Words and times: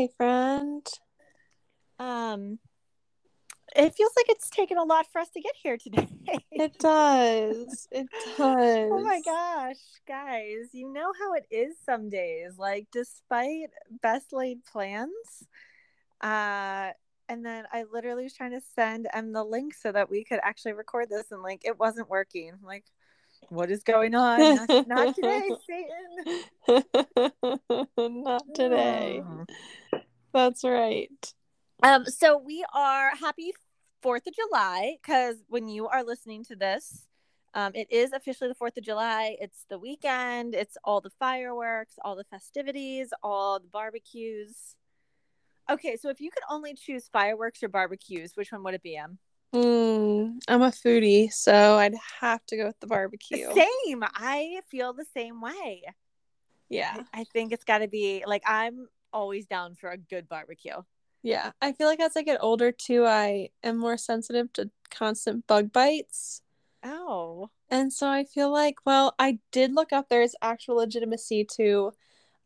Hi, 0.00 0.08
friend. 0.16 0.86
Um, 1.98 2.58
it 3.76 3.94
feels 3.94 4.12
like 4.16 4.30
it's 4.30 4.48
taken 4.48 4.78
a 4.78 4.82
lot 4.82 5.04
for 5.12 5.20
us 5.20 5.28
to 5.34 5.42
get 5.42 5.52
here 5.62 5.76
today. 5.76 6.08
It 6.50 6.78
does. 6.78 7.86
It 7.90 8.06
does. 8.38 8.88
oh 8.90 9.02
my 9.04 9.20
gosh, 9.22 9.76
guys, 10.08 10.70
you 10.72 10.90
know 10.90 11.12
how 11.20 11.34
it 11.34 11.44
is 11.50 11.74
some 11.84 12.08
days. 12.08 12.56
Like, 12.56 12.86
despite 12.90 13.68
best 14.00 14.32
laid 14.32 14.64
plans, 14.64 15.12
uh, 16.22 16.92
and 17.28 17.44
then 17.44 17.64
I 17.70 17.84
literally 17.92 18.22
was 18.22 18.32
trying 18.32 18.52
to 18.52 18.62
send 18.74 19.06
Em 19.12 19.34
the 19.34 19.44
link 19.44 19.74
so 19.74 19.92
that 19.92 20.08
we 20.08 20.24
could 20.24 20.40
actually 20.42 20.72
record 20.72 21.10
this, 21.10 21.30
and 21.30 21.42
like 21.42 21.60
it 21.66 21.78
wasn't 21.78 22.08
working. 22.08 22.52
I'm 22.54 22.64
like, 22.64 22.86
what 23.48 23.70
is 23.70 23.82
going 23.82 24.14
on? 24.14 24.38
Not, 24.38 24.88
not 24.88 25.14
today, 25.14 25.50
Satan. 25.66 26.84
Not 28.22 28.42
today. 28.54 29.22
Oh. 29.24 30.00
That's 30.32 30.62
right. 30.64 31.34
Um, 31.82 32.04
so 32.04 32.38
we 32.38 32.64
are 32.74 33.10
happy 33.16 33.52
Fourth 34.02 34.26
of 34.26 34.34
July 34.34 34.96
because 35.02 35.36
when 35.48 35.68
you 35.68 35.88
are 35.88 36.04
listening 36.04 36.44
to 36.44 36.56
this, 36.56 37.06
um, 37.54 37.72
it 37.74 37.90
is 37.90 38.12
officially 38.12 38.48
the 38.48 38.54
Fourth 38.54 38.76
of 38.76 38.84
July. 38.84 39.36
It's 39.40 39.64
the 39.68 39.78
weekend. 39.78 40.54
It's 40.54 40.76
all 40.84 41.00
the 41.00 41.10
fireworks, 41.10 41.94
all 42.04 42.14
the 42.16 42.24
festivities, 42.24 43.12
all 43.22 43.58
the 43.58 43.68
barbecues. 43.68 44.76
Okay, 45.68 45.96
so 45.96 46.08
if 46.08 46.20
you 46.20 46.30
could 46.30 46.42
only 46.48 46.74
choose 46.74 47.08
fireworks 47.12 47.62
or 47.62 47.68
barbecues, 47.68 48.32
which 48.36 48.52
one 48.52 48.62
would 48.64 48.74
it 48.74 48.82
be? 48.82 48.96
Em? 48.96 49.18
Mm, 49.54 50.38
I'm 50.46 50.62
a 50.62 50.70
foodie, 50.70 51.32
so 51.32 51.76
I'd 51.76 51.96
have 52.20 52.44
to 52.46 52.56
go 52.56 52.66
with 52.66 52.78
the 52.80 52.86
barbecue. 52.86 53.52
Same. 53.52 54.04
I 54.04 54.60
feel 54.70 54.92
the 54.92 55.06
same 55.12 55.40
way. 55.40 55.82
Yeah. 56.68 57.02
I 57.12 57.24
think 57.24 57.52
it's 57.52 57.64
got 57.64 57.78
to 57.78 57.88
be 57.88 58.22
like 58.26 58.42
I'm 58.46 58.88
always 59.12 59.46
down 59.46 59.74
for 59.74 59.90
a 59.90 59.98
good 59.98 60.28
barbecue. 60.28 60.76
Yeah. 61.22 61.50
I 61.60 61.72
feel 61.72 61.88
like 61.88 62.00
as 62.00 62.16
I 62.16 62.22
get 62.22 62.38
older 62.40 62.70
too, 62.70 63.04
I 63.04 63.50
am 63.62 63.76
more 63.76 63.96
sensitive 63.96 64.52
to 64.54 64.70
constant 64.90 65.46
bug 65.46 65.72
bites. 65.72 66.42
Oh. 66.84 67.50
And 67.68 67.92
so 67.92 68.08
I 68.08 68.24
feel 68.24 68.50
like, 68.50 68.76
well, 68.86 69.14
I 69.18 69.40
did 69.52 69.74
look 69.74 69.92
up 69.92 70.08
there's 70.08 70.34
actual 70.40 70.76
legitimacy 70.76 71.44
to 71.56 71.92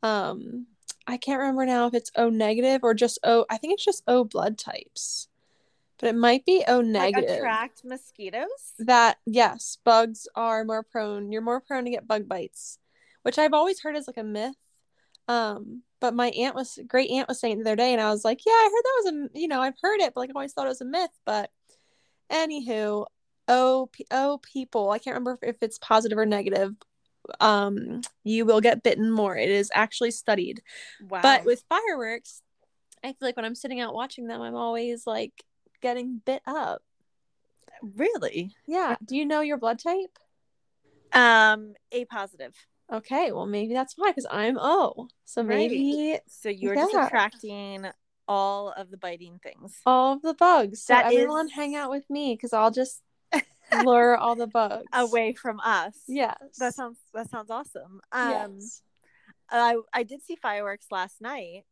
um 0.02 0.66
I 1.06 1.18
can't 1.18 1.38
remember 1.38 1.66
now 1.66 1.86
if 1.86 1.94
it's 1.94 2.10
O 2.16 2.30
negative 2.30 2.80
or 2.82 2.94
just 2.94 3.18
O 3.24 3.44
I 3.50 3.58
think 3.58 3.74
it's 3.74 3.84
just 3.84 4.02
O 4.06 4.24
blood 4.24 4.56
types. 4.56 5.28
But 6.00 6.08
it 6.08 6.16
might 6.16 6.44
be 6.44 6.64
O 6.66 6.78
Like 6.78 6.86
negative. 6.86 7.36
attract 7.36 7.84
mosquitoes? 7.84 8.72
that 8.80 9.18
yes, 9.26 9.78
bugs 9.84 10.26
are 10.34 10.64
more 10.64 10.82
prone. 10.82 11.30
You're 11.30 11.42
more 11.42 11.60
prone 11.60 11.84
to 11.84 11.90
get 11.90 12.06
bug 12.08 12.28
bites, 12.28 12.78
which 13.22 13.38
I've 13.38 13.52
always 13.54 13.80
heard 13.80 13.96
is 13.96 14.06
like 14.06 14.16
a 14.16 14.24
myth. 14.24 14.56
Um, 15.28 15.82
but 16.00 16.12
my 16.14 16.28
aunt 16.28 16.54
was 16.54 16.78
great 16.86 17.10
aunt 17.10 17.28
was 17.28 17.40
saying 17.40 17.58
the 17.58 17.64
other 17.70 17.76
day, 17.76 17.92
and 17.92 18.02
I 18.02 18.10
was 18.10 18.24
like, 18.24 18.40
yeah, 18.44 18.52
I 18.52 18.70
heard 18.72 18.82
that 18.84 19.02
was 19.04 19.30
a 19.36 19.40
you 19.40 19.48
know 19.48 19.60
I've 19.62 19.78
heard 19.80 20.00
it, 20.00 20.12
but 20.14 20.20
like 20.20 20.30
I 20.30 20.32
always 20.34 20.52
thought 20.52 20.66
it 20.66 20.70
was 20.70 20.80
a 20.80 20.84
myth. 20.84 21.10
But 21.24 21.50
anywho, 22.30 23.06
oh 23.48 23.88
oh 24.10 24.40
people, 24.42 24.90
I 24.90 24.98
can't 24.98 25.14
remember 25.14 25.38
if 25.42 25.56
it's 25.62 25.78
positive 25.78 26.18
or 26.18 26.26
negative. 26.26 26.74
Um, 27.40 28.02
you 28.22 28.44
will 28.44 28.60
get 28.60 28.82
bitten 28.82 29.10
more. 29.10 29.36
It 29.36 29.48
is 29.48 29.70
actually 29.74 30.10
studied. 30.10 30.60
Wow. 31.08 31.20
But 31.22 31.44
with 31.46 31.64
fireworks, 31.70 32.42
I 33.02 33.08
feel 33.08 33.16
like 33.22 33.36
when 33.36 33.46
I'm 33.46 33.54
sitting 33.54 33.80
out 33.80 33.94
watching 33.94 34.26
them, 34.26 34.42
I'm 34.42 34.54
always 34.56 35.06
like 35.06 35.32
getting 35.84 36.20
bit 36.24 36.42
up. 36.46 36.82
really? 37.82 38.50
Yeah. 38.66 38.96
Do 39.04 39.16
you 39.16 39.26
know 39.26 39.40
your 39.42 39.58
blood 39.58 39.78
type? 39.78 40.18
Um, 41.12 41.74
A 41.92 42.04
positive. 42.06 42.54
Okay, 42.92 43.32
well 43.32 43.46
maybe 43.46 43.72
that's 43.74 43.94
why 43.96 44.10
because 44.10 44.26
I'm 44.30 44.58
O. 44.58 45.08
So 45.24 45.42
Right. 45.42 45.56
maybe 45.70 46.18
So 46.26 46.48
you're 46.48 46.74
just 46.74 46.94
attracting 46.94 47.86
all 48.26 48.70
of 48.72 48.90
the 48.90 48.96
biting 48.96 49.38
things. 49.42 49.80
all 49.86 50.14
of 50.14 50.22
the 50.22 50.34
bugs. 50.34 50.82
So 50.82 50.94
That 50.94 51.12
everyone 51.12 51.46
is- 51.46 51.52
hang 51.52 51.74
out 51.76 51.90
with 51.90 52.08
me 52.10 52.34
because 52.34 52.52
I'll 52.52 52.70
just 52.70 53.02
lure 53.84 54.16
all 54.16 54.34
the 54.34 54.46
bugs 54.46 54.86
away 54.92 55.34
from 55.34 55.60
us. 55.60 55.96
Yes. 56.08 56.36
That 56.58 56.74
sounds 56.74 56.98
that 57.12 57.28
sounds 57.30 57.50
awesome. 57.50 58.00
Um 58.12 58.30
yes. 58.30 58.82
I 59.50 59.76
I 59.92 60.02
did 60.04 60.22
see 60.22 60.36
fireworks 60.36 60.86
last 60.90 61.20
night. 61.20 61.64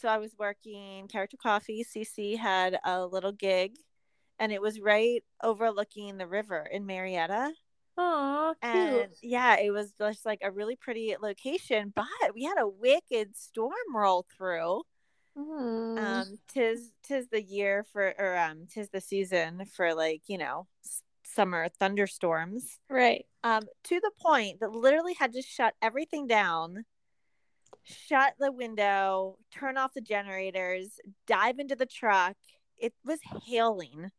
So 0.00 0.08
I 0.08 0.18
was 0.18 0.34
working 0.38 1.08
Character 1.08 1.36
Coffee. 1.36 1.84
CC 1.84 2.38
had 2.38 2.78
a 2.84 3.06
little 3.06 3.32
gig 3.32 3.72
and 4.38 4.50
it 4.50 4.62
was 4.62 4.80
right 4.80 5.22
overlooking 5.42 6.16
the 6.16 6.26
river 6.26 6.66
in 6.72 6.86
Marietta. 6.86 7.52
Oh, 7.98 8.54
cute. 8.62 8.74
And 8.74 9.12
yeah, 9.22 9.60
it 9.60 9.70
was 9.70 9.92
just 10.00 10.24
like 10.24 10.40
a 10.42 10.50
really 10.50 10.76
pretty 10.76 11.14
location, 11.20 11.92
but 11.94 12.06
we 12.34 12.44
had 12.44 12.58
a 12.58 12.66
wicked 12.66 13.36
storm 13.36 13.94
roll 13.94 14.26
through. 14.36 14.82
Mm. 15.38 15.96
um 15.96 16.38
tis 16.52 16.90
tis 17.04 17.28
the 17.28 17.40
year 17.40 17.86
for 17.92 18.12
or 18.18 18.36
um 18.36 18.66
tis 18.68 18.88
the 18.88 19.00
season 19.00 19.64
for 19.64 19.94
like 19.94 20.22
you 20.26 20.36
know 20.36 20.66
summer 21.22 21.68
thunderstorms 21.78 22.80
right. 22.90 23.26
um 23.44 23.62
to 23.84 24.00
the 24.00 24.10
point 24.20 24.58
that 24.58 24.72
literally 24.72 25.14
had 25.14 25.32
to 25.32 25.40
shut 25.40 25.74
everything 25.80 26.26
down 26.26 26.84
shut 27.82 28.34
the 28.38 28.52
window 28.52 29.36
turn 29.50 29.76
off 29.76 29.94
the 29.94 30.00
generators 30.00 30.98
dive 31.26 31.58
into 31.58 31.76
the 31.76 31.86
truck. 31.86 32.36
It 32.78 32.94
was 33.04 33.20
hailing. 33.46 34.10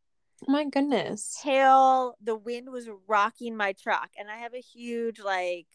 Oh 0.48 0.52
my 0.52 0.64
goodness. 0.64 1.40
hail 1.42 2.16
the 2.22 2.36
wind 2.36 2.70
was 2.70 2.88
rocking 3.06 3.56
my 3.56 3.72
truck. 3.72 4.10
And 4.18 4.30
i 4.30 4.36
have 4.36 4.54
a 4.54 4.60
huge 4.60 5.20
like 5.20 5.66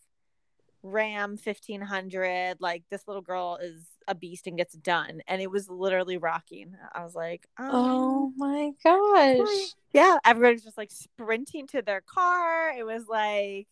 ram 0.83 1.31
1500 1.31 2.57
like 2.59 2.83
this 2.89 3.07
little 3.07 3.21
girl 3.21 3.57
is 3.61 3.87
a 4.07 4.15
beast 4.15 4.47
and 4.47 4.57
gets 4.57 4.73
done. 4.75 5.21
And 5.27 5.41
it 5.41 5.51
was 5.51 5.69
literally 5.69 6.17
rocking. 6.17 6.75
I 6.93 7.03
was 7.03 7.15
like 7.15 7.47
Oh 7.59 8.27
um, 8.27 8.33
my 8.37 8.71
gosh. 8.83 9.75
yeah 9.93 10.17
Everybody's 10.25 10.63
just 10.63 10.77
like 10.77 10.91
sprinting 10.91 11.67
to 11.67 11.81
their 11.81 12.01
car. 12.01 12.71
It 12.77 12.85
was 12.85 13.07
like 13.07 13.67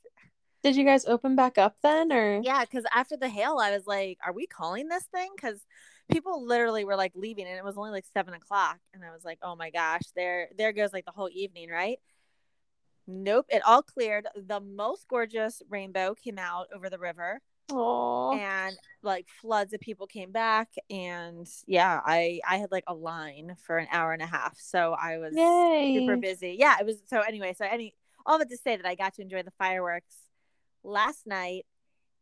Did 0.66 0.76
you 0.78 0.84
guys 0.84 1.06
open 1.06 1.36
back 1.36 1.60
up 1.60 1.76
then 1.84 2.12
or? 2.12 2.42
Yeah 2.44 2.62
because 2.62 2.86
after 2.92 3.16
the 3.16 3.30
hail 3.30 3.60
i 3.62 3.70
was 3.70 3.86
like 3.86 4.18
are 4.26 4.34
we 4.34 4.48
calling 4.48 4.88
this 4.88 5.04
thing? 5.04 5.30
Because 5.36 5.64
people 6.12 6.44
literally 6.44 6.84
were 6.86 6.96
like 6.96 7.12
leaving 7.14 7.46
and 7.46 7.56
it 7.56 7.64
was 7.64 7.78
only 7.78 7.92
like 7.92 8.06
seven 8.16 8.34
o'clock 8.34 8.80
and 8.92 9.04
i 9.06 9.12
was 9.12 9.24
like 9.24 9.38
oh 9.44 9.56
my 9.56 9.70
gosh 9.70 10.02
there 10.16 10.48
there 10.58 10.72
goes 10.74 10.92
like 10.92 11.06
the 11.06 11.12
whole 11.12 11.30
evening 11.32 11.70
right? 11.70 12.00
Nope 13.06 13.46
it 13.50 13.62
all 13.64 13.84
cleared. 13.84 14.26
The 14.36 14.60
most 14.60 15.08
gorgeous 15.08 15.62
rainbow 15.70 16.16
came 16.16 16.40
out 16.40 16.66
over 16.76 16.90
the 16.90 16.98
river 16.98 17.42
Aw. 17.72 18.34
and 18.36 18.76
like 19.04 19.28
floods 19.40 19.72
of 19.72 19.80
people 19.82 20.08
came 20.08 20.32
back 20.32 20.70
and 20.90 21.48
yeah 21.68 22.02
i 22.04 22.40
i 22.50 22.58
had 22.58 22.72
like 22.72 22.86
a 22.88 22.94
line 22.96 23.56
for 23.62 23.78
an 23.78 23.88
hour 23.92 24.14
and 24.14 24.24
a 24.24 24.26
half 24.26 24.58
so 24.60 24.96
i 25.00 25.20
was 25.20 25.36
Yay. 25.36 26.00
super 26.00 26.18
busy. 26.18 26.56
Yeah 26.58 26.78
it 26.80 26.88
was 26.88 26.98
so 27.08 27.20
anyway 27.22 27.54
so 27.56 27.66
any 27.66 27.94
all 28.26 28.40
that 28.40 28.50
to 28.50 28.58
say 28.58 28.76
that 28.78 28.86
i 28.88 28.96
got 28.96 29.14
to 29.14 29.22
enjoy 29.22 29.44
the 29.44 29.54
fireworks 29.60 30.16
last 30.86 31.26
night 31.26 31.66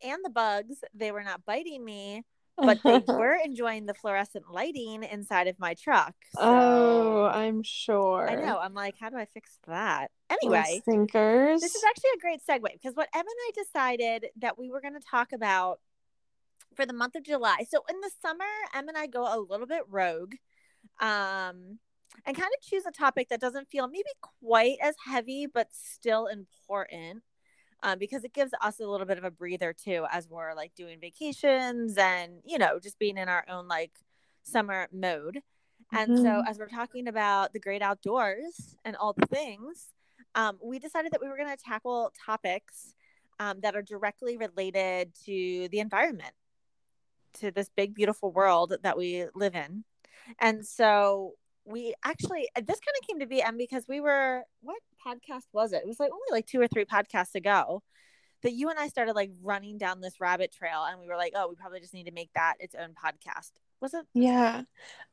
and 0.04 0.20
the 0.24 0.30
bugs 0.30 0.78
they 0.94 1.12
were 1.12 1.24
not 1.24 1.46
biting 1.46 1.84
me 1.84 2.24
but 2.58 2.80
they 2.84 3.00
were 3.08 3.38
enjoying 3.44 3.86
the 3.86 3.94
fluorescent 3.94 4.46
lighting 4.52 5.04
inside 5.04 5.48
of 5.48 5.60
my 5.60 5.74
truck 5.74 6.14
so 6.36 6.42
oh, 6.42 7.26
I'm 7.26 7.64
sure. 7.64 8.30
i 8.30 8.36
know 8.36 8.60
i'm 8.60 8.74
like 8.74 8.96
how 9.00 9.10
do 9.10 9.18
i 9.18 9.26
fix 9.26 9.58
that 9.68 10.12
anyway 10.30 10.82
Stinkers. 10.82 11.62
this 11.62 11.76
is 11.76 11.84
actually 11.84 12.12
a 12.16 12.20
great 12.20 12.42
segue 12.48 12.74
because 12.74 12.96
what 12.96 13.10
Em 13.14 13.22
and 13.22 13.28
I 13.28 13.52
decided 13.56 14.28
that 14.38 14.58
we 14.58 14.70
were 14.70 14.82
going 14.82 14.94
to 14.94 15.08
talk 15.10 15.34
about 15.34 15.80
for 16.76 16.86
the 16.86 16.94
month 16.94 17.16
of 17.16 17.24
July. 17.24 17.66
So 17.70 17.84
in 17.90 18.00
the 18.02 18.12
summer, 18.22 18.46
Em 18.74 18.88
and 18.88 18.98
I 18.98 19.08
go 19.08 19.24
a 19.24 19.40
little 19.40 19.68
bit 19.68 19.84
rogue, 19.90 20.36
um, 21.00 21.80
and 22.26 22.38
kind 22.38 22.52
of 22.58 22.62
choose 22.62 22.86
a 22.86 22.92
topic 22.92 23.30
that 23.30 23.42
doesn't 23.42 23.70
feel 23.70 23.88
maybe 23.88 24.10
quite 24.42 24.78
as 24.82 24.96
heavy, 25.06 25.48
but 25.52 25.68
still 25.72 26.28
important. 26.28 27.24
Um, 27.84 28.00
because 28.00 28.24
it 28.24 28.34
gives 28.34 28.54
us 28.62 28.80
a 28.80 28.88
little 28.88 29.06
bit 29.06 29.20
of 29.20 29.26
a 29.26 29.32
breather 29.32 29.74
too, 29.74 30.06
as 30.12 30.28
we're 30.30 30.56
like 30.56 30.74
doing 30.76 31.00
vacations 31.02 31.98
and 31.98 32.42
you 32.46 32.58
know 32.58 32.80
just 32.80 32.98
being 33.00 33.18
in 33.18 33.30
our 33.30 33.46
own 33.50 33.68
like 33.68 33.92
summer 34.44 34.88
mode. 34.94 35.42
And 35.94 36.18
so, 36.18 36.42
Mhm. 36.42 36.48
as 36.48 36.60
we're 36.60 36.70
talking 36.70 37.08
about 37.08 37.54
the 37.54 37.60
great 37.60 37.82
outdoors 37.84 38.76
and 38.86 38.96
all 38.96 39.14
the 39.14 39.28
things, 39.28 39.90
um, 40.36 40.58
we 40.64 40.80
decided 40.80 41.12
that 41.14 41.22
we 41.22 41.28
were 41.30 41.38
going 41.38 41.56
to 41.56 41.64
tackle 41.64 42.12
topics 42.26 42.96
um, 43.40 43.60
that 43.62 43.76
are 43.76 43.84
directly 43.84 44.38
related 44.38 45.14
to 45.26 45.68
the 45.70 45.80
environment, 45.80 46.34
to 47.36 47.52
this 47.52 47.70
big, 47.76 47.94
beautiful 47.96 48.32
world 48.32 48.74
that 48.84 48.98
we 48.98 49.26
live 49.36 49.56
in. 49.56 49.84
And 50.40 50.66
so, 50.66 51.34
we 51.66 51.94
actually, 52.04 52.50
uh, 52.56 52.62
this 52.66 52.80
kind 52.80 52.96
of 53.02 53.08
came 53.08 53.20
to 53.20 53.28
be, 53.28 53.42
and 53.42 53.58
because 53.58 53.86
we 53.88 54.02
were, 54.02 54.44
what 54.62 54.80
podcast 55.06 55.46
was 55.54 55.74
it? 55.74 55.82
It 55.84 55.88
was 55.88 56.00
like 56.00 56.12
only 56.12 56.28
like 56.32 56.46
two 56.46 56.62
or 56.62 56.68
three 56.68 56.86
podcasts 56.86 57.36
ago 57.36 57.84
that 58.42 58.54
you 58.54 58.70
and 58.70 58.78
I 58.78 58.90
started 58.90 59.14
like 59.16 59.32
running 59.42 59.78
down 59.78 60.02
this 60.02 60.20
rabbit 60.20 60.54
trail, 60.54 60.84
and 60.84 61.00
we 61.00 61.08
were 61.08 61.16
like, 61.16 61.34
oh, 61.36 61.48
we 61.50 61.56
probably 61.56 61.80
just 61.80 61.94
need 61.94 62.06
to 62.06 62.12
make 62.12 62.30
that 62.36 62.56
its 62.60 62.76
own 62.76 62.90
podcast. 62.90 63.52
Was 63.82 63.94
it? 63.94 64.06
Yeah. 64.14 64.62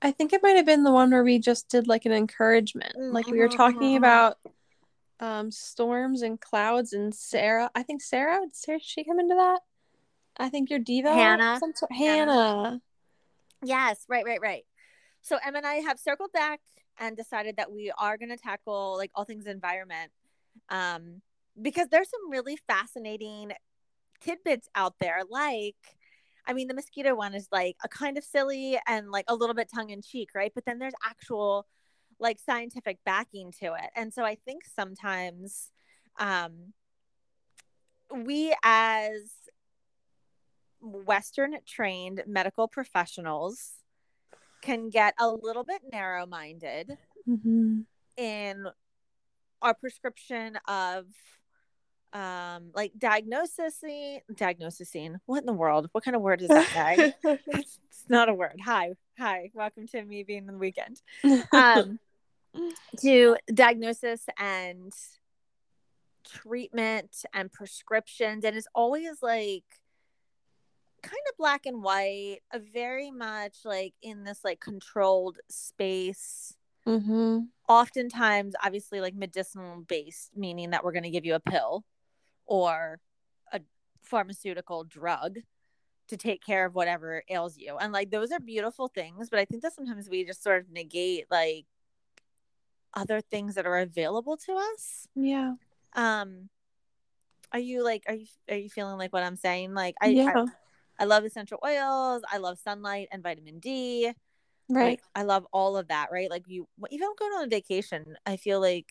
I 0.01 0.13
think 0.13 0.33
it 0.33 0.43
might 0.43 0.57
have 0.57 0.67
been 0.67 0.85
the 0.85 0.93
one 0.93 1.11
where 1.11 1.25
we 1.25 1.39
just 1.39 1.69
did 1.69 1.89
like 1.89 2.07
an 2.07 2.13
encouragement. 2.13 2.95
Like 2.97 3.27
we 3.27 3.39
were 3.39 3.49
talking 3.49 3.81
mhm, 3.81 3.95
mhm. 3.95 3.99
about 3.99 4.37
um 5.19 5.51
storms 5.51 6.23
and 6.23 6.41
clouds 6.41 6.93
and 6.93 7.15
Sarah. 7.15 7.71
I 7.75 7.83
think 7.83 8.01
Sarah, 8.01 8.41
did 8.43 8.55
Sarah 8.55 8.79
she 8.81 9.05
come 9.05 9.19
into 9.19 9.35
that? 9.35 9.61
I 10.37 10.49
think 10.49 10.71
your 10.71 10.79
diva. 10.79 11.13
Hannah. 11.13 11.59
Some 11.59 11.73
sort, 11.75 11.93
Hannah. 11.93 12.33
Hannah. 12.33 12.81
Yes, 13.63 14.05
right, 14.09 14.25
right, 14.25 14.41
right. 14.41 14.65
So 15.23 15.39
Em 15.45 15.57
and 15.57 15.67
I 15.67 15.77
have 15.77 15.99
circled 15.99 16.33
back 16.33 16.61
and 16.99 17.17
decided 17.17 17.57
that 17.57 17.73
we 17.73 17.93
are 17.99 18.17
going 18.17 18.31
to 18.31 18.37
tackle 18.37 18.97
like 18.97 19.11
all 19.15 19.25
things 19.25 19.47
environment, 19.47 20.11
um, 20.69 21.23
because 21.61 21.89
there's 21.89 22.11
some 22.11 22.31
really 22.31 22.57
fascinating 22.57 23.53
tidbits 24.21 24.69
out 24.75 24.95
there. 25.01 25.21
Like, 25.29 25.77
I 26.47 26.53
mean, 26.53 26.69
the 26.69 26.75
mosquito 26.75 27.15
one 27.15 27.35
is 27.35 27.49
like 27.53 27.77
a 27.85 27.89
kind 27.89 28.19
of 28.19 28.25
silly 28.25 28.79
and 28.87 29.11
like 29.11 29.27
a 29.29 29.35
little 29.35 29.55
bit 29.55 29.69
tongue 29.75 29.91
in 29.91 30.03
cheek, 30.03 30.31
right? 30.35 30.53
But 30.55 30.65
then 30.65 30.79
there's 30.79 30.95
actual 31.05 31.67
like 32.19 32.39
scientific 32.39 32.99
backing 33.05 33.53
to 33.61 33.67
it, 33.75 33.91
and 33.97 34.13
so 34.13 34.25
I 34.25 34.35
think 34.35 34.65
sometimes, 34.65 35.71
um, 36.19 36.75
we 38.15 38.55
as 38.63 39.31
Western 40.81 41.57
trained 41.67 42.23
medical 42.27 42.69
professionals 42.69 43.80
can 44.61 44.91
get 44.91 45.15
a 45.19 45.29
little 45.29 45.65
bit 45.65 45.83
narrow 45.93 46.27
minded 46.27 46.97
Mm-hmm. 47.29 47.81
in 48.17 48.67
our 49.63 49.75
prescription 49.75 50.59
of 50.67 51.05
um 52.13 52.71
like 52.75 52.93
diagnosis 52.99 53.85
diagnosing 54.35 55.17
what 55.27 55.41
in 55.41 55.47
the 55.47 55.53
world? 55.53 55.89
What 55.93 56.03
kind 56.03 56.17
of 56.17 56.23
word 56.23 56.43
is 56.43 56.49
that 56.49 56.69
Meg? 56.75 57.15
it's 57.47 57.79
not 58.09 58.29
a 58.29 58.35
word. 58.35 58.59
Hi 58.65 58.95
hi. 59.19 59.51
Welcome 59.55 59.87
to 59.89 60.03
me 60.03 60.25
being 60.25 60.47
in 60.47 60.55
the 60.55 60.59
weekend. 60.59 61.01
Um 61.53 61.99
to 63.01 63.37
diagnosis 63.53 64.25
and 64.39 64.93
treatment 66.27 67.25
and 67.33 67.53
prescriptions 67.53 68.45
and 68.45 68.57
it's 68.57 68.67
always 68.75 69.23
like 69.23 69.65
kind 71.03 71.23
of 71.31 71.37
black 71.37 71.67
and 71.67 71.83
white 71.83 72.39
a 72.53 72.59
very 72.59 73.11
much 73.11 73.59
like 73.65 73.95
in 74.03 74.25
this 74.25 74.45
like 74.45 74.61
controlled 74.61 75.39
space 75.49 76.57
mm-hmm. 76.87 77.41
oftentimes 77.69 78.55
obviously 78.65 79.01
like 79.01 79.15
medicinal 79.15 79.83
based 79.89 80.31
meaning 80.37 80.71
that 80.71 80.85
we're 80.85 80.93
going 80.93 81.03
to 81.03 81.11
give 81.11 81.25
you 81.25 81.35
a 81.35 81.41
pill 81.41 81.85
or 82.47 82.99
a 83.53 83.61
pharmaceutical 84.03 84.85
drug 84.85 85.39
to 86.09 86.17
take 86.17 86.45
care 86.45 86.67
of 86.67 86.75
whatever 86.75 87.23
ails 87.29 87.57
you 87.57 87.77
and 87.79 87.93
like 87.93 88.11
those 88.11 88.33
are 88.33 88.41
beautiful 88.41 88.89
things 88.89 89.31
but 89.31 89.39
i 89.39 89.45
think 89.45 89.63
that 89.63 89.73
sometimes 89.73 90.09
we 90.09 90.25
just 90.25 90.43
sort 90.43 90.61
of 90.61 90.71
negate 90.71 91.27
like 91.31 91.67
other 92.95 93.21
things 93.21 93.55
that 93.55 93.67
are 93.67 93.79
available 93.79 94.37
to 94.37 94.53
us 94.53 95.07
Yeah. 95.15 95.55
um 95.95 96.49
are 97.53 97.61
you 97.61 97.85
like 97.85 98.05
are 98.09 98.15
you 98.15 98.27
are 98.49 98.57
you 98.57 98.69
feeling 98.69 98.99
like 98.99 99.13
what 99.13 99.23
i'm 99.23 99.37
saying 99.37 99.75
like 99.75 99.95
i 100.01 100.09
yeah. 100.09 100.33
I, 100.35 100.47
I 101.01 101.05
love 101.07 101.25
essential 101.25 101.59
oils 101.67 102.23
i 102.33 102.39
love 102.39 102.59
sunlight 102.61 103.09
and 103.13 103.23
vitamin 103.23 103.61
d 103.61 104.13
right. 104.69 105.01
like 105.01 105.03
i 105.15 105.23
love 105.23 105.47
all 105.53 105.77
of 105.77 105.89
that 105.89 106.11
right 106.13 106.31
like 106.31 106.45
you 106.49 106.69
even 106.91 107.09
going 107.19 107.33
on 107.33 107.45
a 107.45 107.49
vacation 107.49 108.17
i 108.27 108.37
feel 108.37 108.61
like 108.61 108.91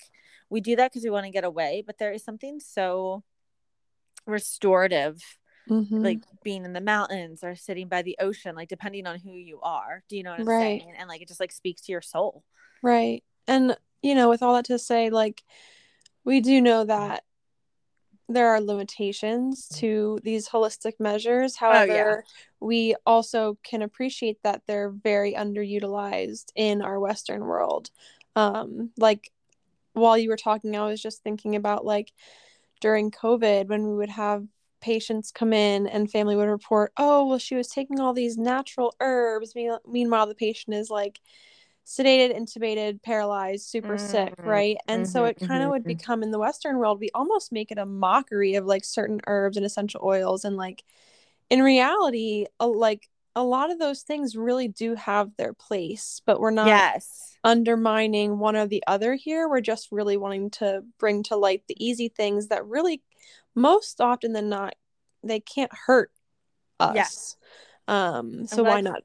we 0.49 0.61
do 0.61 0.75
that 0.75 0.91
because 0.91 1.03
we 1.03 1.09
want 1.11 1.25
to 1.25 1.31
get 1.31 1.43
away 1.45 1.83
but 1.85 1.97
there 1.99 2.13
is 2.13 2.23
something 2.23 2.59
so 2.59 3.23
restorative 4.25 5.21
Mhm. 5.67 6.03
like 6.03 6.23
being 6.43 6.65
in 6.65 6.73
the 6.73 6.81
mountains 6.81 7.43
or 7.43 7.55
sitting 7.55 7.87
by 7.89 8.01
the 8.01 8.17
ocean 8.19 8.55
like 8.55 8.69
depending 8.69 9.07
on 9.07 9.19
who 9.19 9.31
you 9.33 9.59
are 9.61 10.03
do 10.09 10.17
you 10.17 10.23
know 10.23 10.31
what 10.31 10.39
i'm 10.39 10.45
Right. 10.45 10.49
saying 10.49 10.93
and 10.97 11.09
like 11.09 11.21
it 11.21 11.27
just 11.27 11.39
like 11.39 11.51
speaks 11.51 11.81
to 11.81 11.91
your 11.91 12.01
soul 12.01 12.43
Right. 12.81 13.23
And, 13.47 13.77
you 14.01 14.15
know, 14.15 14.29
with 14.29 14.41
all 14.43 14.53
that 14.55 14.65
to 14.65 14.79
say, 14.79 15.09
like, 15.09 15.43
we 16.25 16.41
do 16.41 16.61
know 16.61 16.85
that 16.85 17.25
there 18.29 18.49
are 18.49 18.61
limitations 18.61 19.67
to 19.79 20.19
these 20.23 20.47
holistic 20.47 20.93
measures. 20.99 21.55
However, 21.55 22.23
we 22.59 22.95
also 23.05 23.57
can 23.63 23.81
appreciate 23.81 24.37
that 24.43 24.61
they're 24.67 24.91
very 24.91 25.33
underutilized 25.33 26.51
in 26.55 26.81
our 26.81 26.99
Western 26.99 27.41
world. 27.41 27.89
Um, 28.35 28.91
like, 28.97 29.31
while 29.93 30.17
you 30.17 30.29
were 30.29 30.37
talking, 30.37 30.77
I 30.77 30.85
was 30.85 31.01
just 31.01 31.23
thinking 31.23 31.55
about, 31.55 31.83
like, 31.83 32.13
during 32.79 33.11
COVID 33.11 33.67
when 33.67 33.87
we 33.87 33.95
would 33.95 34.09
have 34.09 34.45
patients 34.79 35.31
come 35.31 35.51
in 35.51 35.87
and 35.87 36.09
family 36.09 36.35
would 36.35 36.47
report, 36.47 36.93
oh, 36.95 37.27
well, 37.27 37.39
she 37.39 37.55
was 37.55 37.67
taking 37.67 37.99
all 37.99 38.13
these 38.13 38.37
natural 38.37 38.93
herbs. 39.01 39.53
Meanwhile, 39.85 40.27
the 40.27 40.35
patient 40.35 40.75
is 40.75 40.89
like, 40.89 41.19
sedated, 41.89 42.37
intubated, 42.37 43.01
paralyzed, 43.03 43.67
super 43.67 43.97
sick, 43.97 44.35
Mhm, 44.37 44.45
right? 44.45 44.77
And 44.87 45.07
so 45.09 45.25
mhm, 45.25 45.29
it 45.31 45.39
kind 45.39 45.63
of 45.63 45.69
mhm, 45.69 45.71
would 45.71 45.85
mhm. 45.85 45.87
become 45.87 46.23
in 46.23 46.31
the 46.31 46.39
Western 46.39 46.77
world, 46.77 46.99
we 47.01 47.09
almost 47.15 47.51
make 47.51 47.71
it 47.71 47.79
a 47.79 47.85
mockery 47.87 48.55
of 48.55 48.65
like 48.67 48.85
certain 48.85 49.21
herbs 49.27 49.57
and 49.57 49.65
essential 49.65 50.01
oils. 50.03 50.45
And 50.45 50.57
like 50.57 50.83
in 51.49 51.61
reality, 51.63 52.45
a, 52.59 52.67
like 52.67 53.09
a 53.35 53.43
lot 53.43 53.71
of 53.71 53.79
those 53.79 54.01
things 54.03 54.35
really 54.35 54.67
do 54.69 54.95
have 54.95 55.31
their 55.37 55.53
place, 55.53 56.21
but 56.25 56.39
we're 56.41 56.51
not 56.51 56.85
yes 56.85 57.37
undermining 57.43 58.39
one 58.39 58.55
or 58.55 58.67
the 58.67 58.83
other 58.87 59.15
here. 59.15 59.49
We're 59.49 59.61
just 59.61 59.91
really 59.91 60.17
wanting 60.17 60.51
to 60.51 60.83
bring 60.99 61.23
to 61.23 61.37
light 61.37 61.63
the 61.67 61.83
easy 61.85 62.09
things 62.09 62.47
that 62.49 62.65
really, 62.65 63.01
most 63.55 64.01
often 64.01 64.33
than 64.33 64.49
not, 64.49 64.75
they 65.23 65.39
can't 65.39 65.71
hurt 65.73 66.11
us. 66.79 66.95
Yes. 66.95 67.37
Um, 67.87 68.47
so 68.47 68.63
why 68.63 68.81
not? 68.81 69.03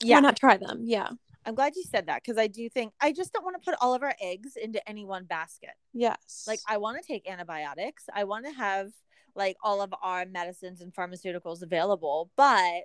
yeah 0.00 0.14
Why 0.14 0.20
not 0.20 0.36
try 0.36 0.56
them? 0.56 0.82
Yeah. 0.84 1.10
I'm 1.46 1.54
glad 1.54 1.74
you 1.76 1.82
said 1.82 2.06
that 2.06 2.22
because 2.22 2.38
i 2.38 2.46
do 2.46 2.68
think 2.68 2.92
i 3.00 3.12
just 3.12 3.32
don't 3.32 3.44
want 3.44 3.60
to 3.60 3.70
put 3.70 3.78
all 3.80 3.94
of 3.94 4.02
our 4.02 4.14
eggs 4.20 4.56
into 4.56 4.86
any 4.88 5.04
one 5.04 5.24
basket. 5.24 5.70
Yes. 5.92 6.44
like 6.46 6.60
i 6.68 6.76
want 6.76 7.00
to 7.00 7.06
take 7.06 7.28
antibiotics. 7.28 8.04
I 8.14 8.24
want 8.24 8.46
to 8.46 8.52
have 8.52 8.90
like 9.34 9.56
all 9.62 9.80
of 9.80 9.94
our 10.02 10.26
medicines 10.26 10.80
and 10.80 10.92
pharmaceuticals 10.92 11.62
available 11.62 12.30
but 12.36 12.82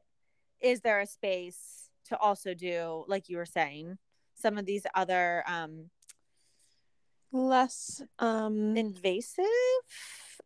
is 0.61 0.81
there 0.81 0.99
a 0.99 1.05
space 1.05 1.89
to 2.05 2.17
also 2.17 2.53
do 2.53 3.03
like 3.07 3.29
you 3.29 3.37
were 3.37 3.45
saying 3.45 3.97
some 4.35 4.57
of 4.57 4.65
these 4.65 4.83
other 4.95 5.43
um 5.47 5.89
less 7.31 8.01
um 8.19 8.75
invasive 8.77 9.45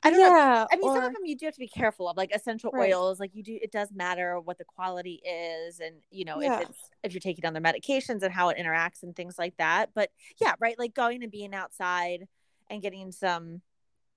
i 0.03 0.09
don't 0.09 0.19
know 0.19 0.27
yeah, 0.27 0.65
I 0.71 0.75
mean, 0.75 0.92
some 0.94 1.03
of 1.03 1.13
them 1.13 1.25
you 1.25 1.38
do 1.38 1.45
have 1.45 1.53
to 1.53 1.59
be 1.59 1.68
careful 1.68 2.09
of, 2.09 2.18
like 2.18 2.33
essential 2.33 2.71
Right. 2.74 2.94
oils. 2.94 3.19
Like 3.19 3.31
you 3.33 3.44
do, 3.44 3.57
it 3.62 3.71
does 3.71 3.92
matter 3.92 4.39
what 4.39 4.57
the 4.57 4.63
quality 4.65 5.21
is, 5.25 5.80
and 5.80 5.95
you 6.09 6.25
know 6.25 6.42
Yeah. 6.42 6.59
if 6.59 6.69
it's 6.69 6.89
if 7.03 7.13
you're 7.13 7.19
taking 7.19 7.42
down 7.42 7.53
their 7.53 7.62
medications 7.62 8.24
and 8.24 8.33
how 8.33 8.50
it 8.50 8.57
interacts 8.57 9.03
and 9.03 9.15
things 9.15 9.38
like 9.38 9.56
that. 9.57 9.89
But 9.94 10.09
yeah, 10.39 10.53
right, 10.59 10.77
like 10.80 10.94
going 10.94 11.24
and 11.24 11.31
being 11.31 11.53
outside 11.53 12.27
and 12.69 12.81
getting 12.81 13.12
some 13.12 13.62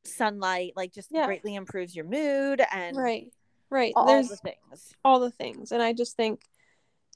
sunlight, 0.04 0.72
like 0.76 0.92
just 0.92 1.10
Yeah. 1.10 1.26
greatly 1.26 1.54
improves 1.54 1.94
your 1.96 2.04
mood 2.04 2.62
and 2.72 2.96
right 2.96 3.32
right 3.70 3.92
all 3.96 4.06
there's 4.06 4.28
the 4.28 4.36
things. 4.36 4.94
all 5.04 5.18
the 5.20 5.30
things 5.30 5.72
and 5.72 5.82
i 5.82 5.92
just 5.92 6.16
think 6.16 6.42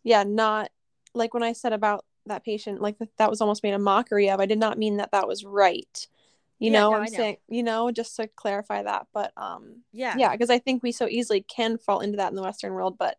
yeah 0.03 0.25
not 0.25 0.71
like 1.15 1.35
when 1.35 1.43
i 1.43 1.53
said 1.53 1.73
about 1.73 2.05
that 2.27 2.45
patient 2.45 2.81
like 2.81 2.99
that, 2.99 3.11
that 3.19 3.31
was 3.31 3.41
almost 3.41 3.63
made 3.63 3.75
a 3.75 3.79
mockery 3.79 4.29
of 4.31 4.41
i 4.41 4.47
did 4.47 4.59
not 4.59 4.79
mean 4.79 4.97
that 4.97 5.13
that 5.13 5.29
was 5.29 5.45
right 5.45 6.09
you 6.59 6.71
Yeah, 6.71 6.81
know 6.81 6.91
no, 6.91 6.97
i'm 6.97 7.07
know. 7.07 7.17
saying 7.17 7.37
you 7.49 7.63
know 7.63 7.91
just 7.91 8.17
to 8.17 8.29
clarify 8.37 8.83
that 8.83 9.07
but 9.13 9.33
um 9.37 9.83
Yeah, 9.93 10.17
yeah 10.19 10.33
because 10.33 10.51
i 10.51 10.59
think 10.59 10.83
we 10.83 10.93
so 10.93 11.07
easily 11.09 11.41
can 11.41 11.79
fall 11.79 12.01
into 12.01 12.17
that 12.17 12.31
in 12.31 12.37
the 12.37 12.43
western 12.43 12.73
world 12.73 12.97
but 12.99 13.17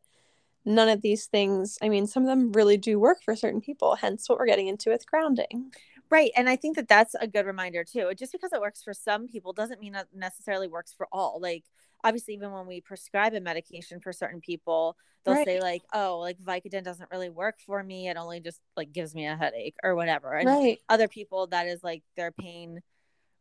none 0.66 0.90
of 0.90 1.02
these 1.02 1.26
things 1.28 1.78
i 1.82 1.90
mean 1.90 2.06
some 2.06 2.24
of 2.24 2.30
them 2.30 2.52
really 2.52 2.78
do 2.78 3.00
work 3.00 3.22
for 3.24 3.36
certain 3.36 3.62
people 3.62 3.96
hence 3.96 4.28
what 4.28 4.38
we're 4.38 4.46
getting 4.46 4.68
into 4.68 4.90
with 4.90 5.06
grounding 5.06 5.72
Right. 6.10 6.32
And 6.36 6.50
I 6.50 6.56
think 6.56 6.76
that 6.76 6.88
that's 6.88 7.16
a 7.16 7.28
good 7.28 7.46
reminder 7.46 7.84
too. 7.84 8.12
Just 8.18 8.32
because 8.32 8.52
it 8.52 8.62
works 8.62 8.82
for 8.84 8.94
some 8.94 9.28
people 9.28 9.54
doesn't 9.54 9.80
mean 9.80 9.96
it 9.96 10.08
necessarily 10.14 10.68
works 10.68 10.94
for 10.96 11.08
all. 11.12 11.40
Like, 11.40 11.66
obviously, 12.04 12.34
even 12.34 12.52
when 12.52 12.66
we 12.66 12.82
prescribe 12.82 13.34
a 13.36 13.42
medication 13.42 14.00
for 14.00 14.12
certain 14.12 14.42
people, 14.42 14.98
they'll 15.24 15.36
Right. 15.36 15.46
say, 15.46 15.62
like, 15.62 15.84
oh, 15.94 16.18
like 16.20 16.40
Vicodin 16.40 16.84
doesn't 16.84 17.12
really 17.12 17.30
work 17.30 17.60
for 17.66 17.84
me. 17.84 18.10
It 18.10 18.18
only 18.18 18.40
just 18.40 18.60
like 18.76 18.92
gives 18.92 19.14
me 19.14 19.28
a 19.28 19.36
headache 19.36 19.76
or 19.84 19.96
whatever. 19.96 20.34
And 20.34 20.48
right 20.48 20.80
other 20.90 21.08
people, 21.08 21.48
that 21.48 21.68
is 21.68 21.84
like 21.84 22.04
their 22.16 22.32
pain 22.32 22.82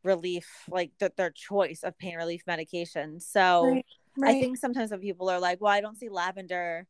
relief, 0.04 0.64
like 0.68 0.92
th- 0.98 1.12
their 1.16 1.30
choice 1.30 1.82
of 1.82 1.98
pain 1.98 2.16
relief 2.16 2.42
medication. 2.46 3.20
So 3.20 3.64
right 3.64 3.86
right 4.16 4.36
I 4.36 4.40
think 4.40 4.56
sometimes 4.58 4.90
when 4.90 5.00
people 5.00 5.28
are 5.30 5.40
like, 5.40 5.60
well, 5.60 5.72
I 5.72 5.80
don't 5.80 5.98
see 5.98 6.08
lavender. 6.08 6.86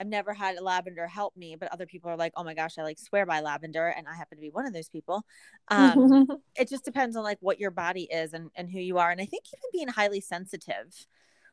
I've 0.00 0.08
never 0.08 0.34
had 0.34 0.60
lavender 0.60 1.06
help 1.06 1.36
me, 1.36 1.54
but 1.54 1.72
other 1.72 1.86
people 1.86 2.10
are 2.10 2.16
like, 2.16 2.32
oh 2.36 2.42
my 2.42 2.54
gosh, 2.54 2.78
I 2.78 2.82
like 2.82 2.98
swear 2.98 3.26
by 3.26 3.40
lavender, 3.40 3.86
and 3.86 4.08
I 4.08 4.14
happen 4.16 4.36
to 4.38 4.42
be 4.42 4.50
one 4.50 4.66
of 4.66 4.72
those 4.72 4.88
people. 4.88 5.24
Um, 5.68 6.26
it 6.56 6.68
just 6.68 6.84
depends 6.84 7.16
on 7.16 7.22
like 7.22 7.38
what 7.40 7.60
your 7.60 7.70
body 7.70 8.08
is 8.10 8.32
and, 8.32 8.50
and 8.56 8.68
who 8.70 8.80
you 8.80 8.98
are. 8.98 9.10
And 9.10 9.20
I 9.20 9.26
think 9.26 9.44
even 9.48 9.70
being 9.72 9.88
highly 9.88 10.20
sensitive 10.20 11.06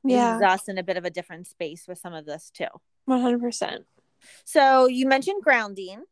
yeah 0.03 0.33
leaves 0.33 0.43
us 0.43 0.67
in 0.67 0.77
a 0.79 0.83
bit 0.83 0.97
of 0.97 1.05
a 1.05 1.11
different 1.11 1.45
space 1.47 1.87
with 1.87 1.99
some 1.99 2.13
of 2.13 2.25
this 2.25 2.49
too. 2.51 2.65
100% 3.07 3.85
So 4.45 4.87
you 4.87 5.07
mentioned 5.07 5.43
grounding. 5.43 6.03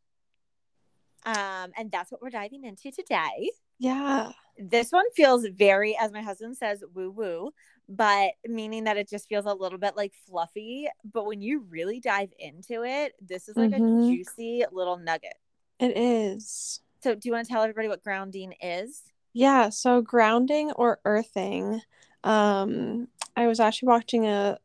Um, 1.26 1.72
and 1.76 1.90
that's 1.90 2.10
what 2.10 2.22
we're 2.22 2.30
diving 2.30 2.64
into 2.64 2.90
today. 2.90 3.50
yeah 3.78 4.32
This 4.60 4.92
one 4.92 5.10
feels 5.12 5.46
very, 5.46 5.96
as 5.96 6.12
my 6.12 6.22
husband 6.22 6.56
says, 6.56 6.84
woo 6.94 7.10
woo, 7.10 7.50
but 7.88 8.32
meaning 8.46 8.84
that 8.84 8.96
it 8.98 9.08
just 9.08 9.28
feels 9.28 9.46
a 9.46 9.54
little 9.54 9.78
bit 9.78 9.96
like 9.96 10.12
fluffy. 10.26 10.86
But 11.04 11.26
when 11.26 11.40
you 11.40 11.60
really 11.68 11.98
dive 11.98 12.32
into 12.38 12.84
it, 12.84 13.14
this 13.20 13.48
is 13.48 13.56
like 13.56 13.70
Mhm. 13.72 14.04
a 14.04 14.06
juicy 14.06 14.64
little 14.70 14.98
nugget. 14.98 15.36
it 15.78 15.96
is 15.96 16.80
So, 17.02 17.14
do 17.14 17.26
you 17.28 17.32
want 17.32 17.46
to 17.46 17.52
tell 17.52 17.62
everybody 17.62 17.88
what 17.88 18.04
grounding 18.04 18.52
is? 18.60 19.02
Yeah, 19.32 19.70
so 19.70 20.02
grounding 20.02 20.72
or 20.72 21.00
earthing. 21.06 21.80
Um, 22.24 23.08
I 23.36 23.46
was 23.46 23.60
actually 23.60 23.88
watching 23.88 24.26
a 24.26 24.58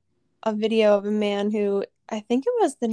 a 0.44 0.54
video 0.54 0.96
of 0.98 1.06
a 1.06 1.12
man 1.12 1.52
who 1.52 1.84
I 2.10 2.20
think 2.20 2.46
it 2.46 2.54
was 2.62 2.75
the 2.75 2.88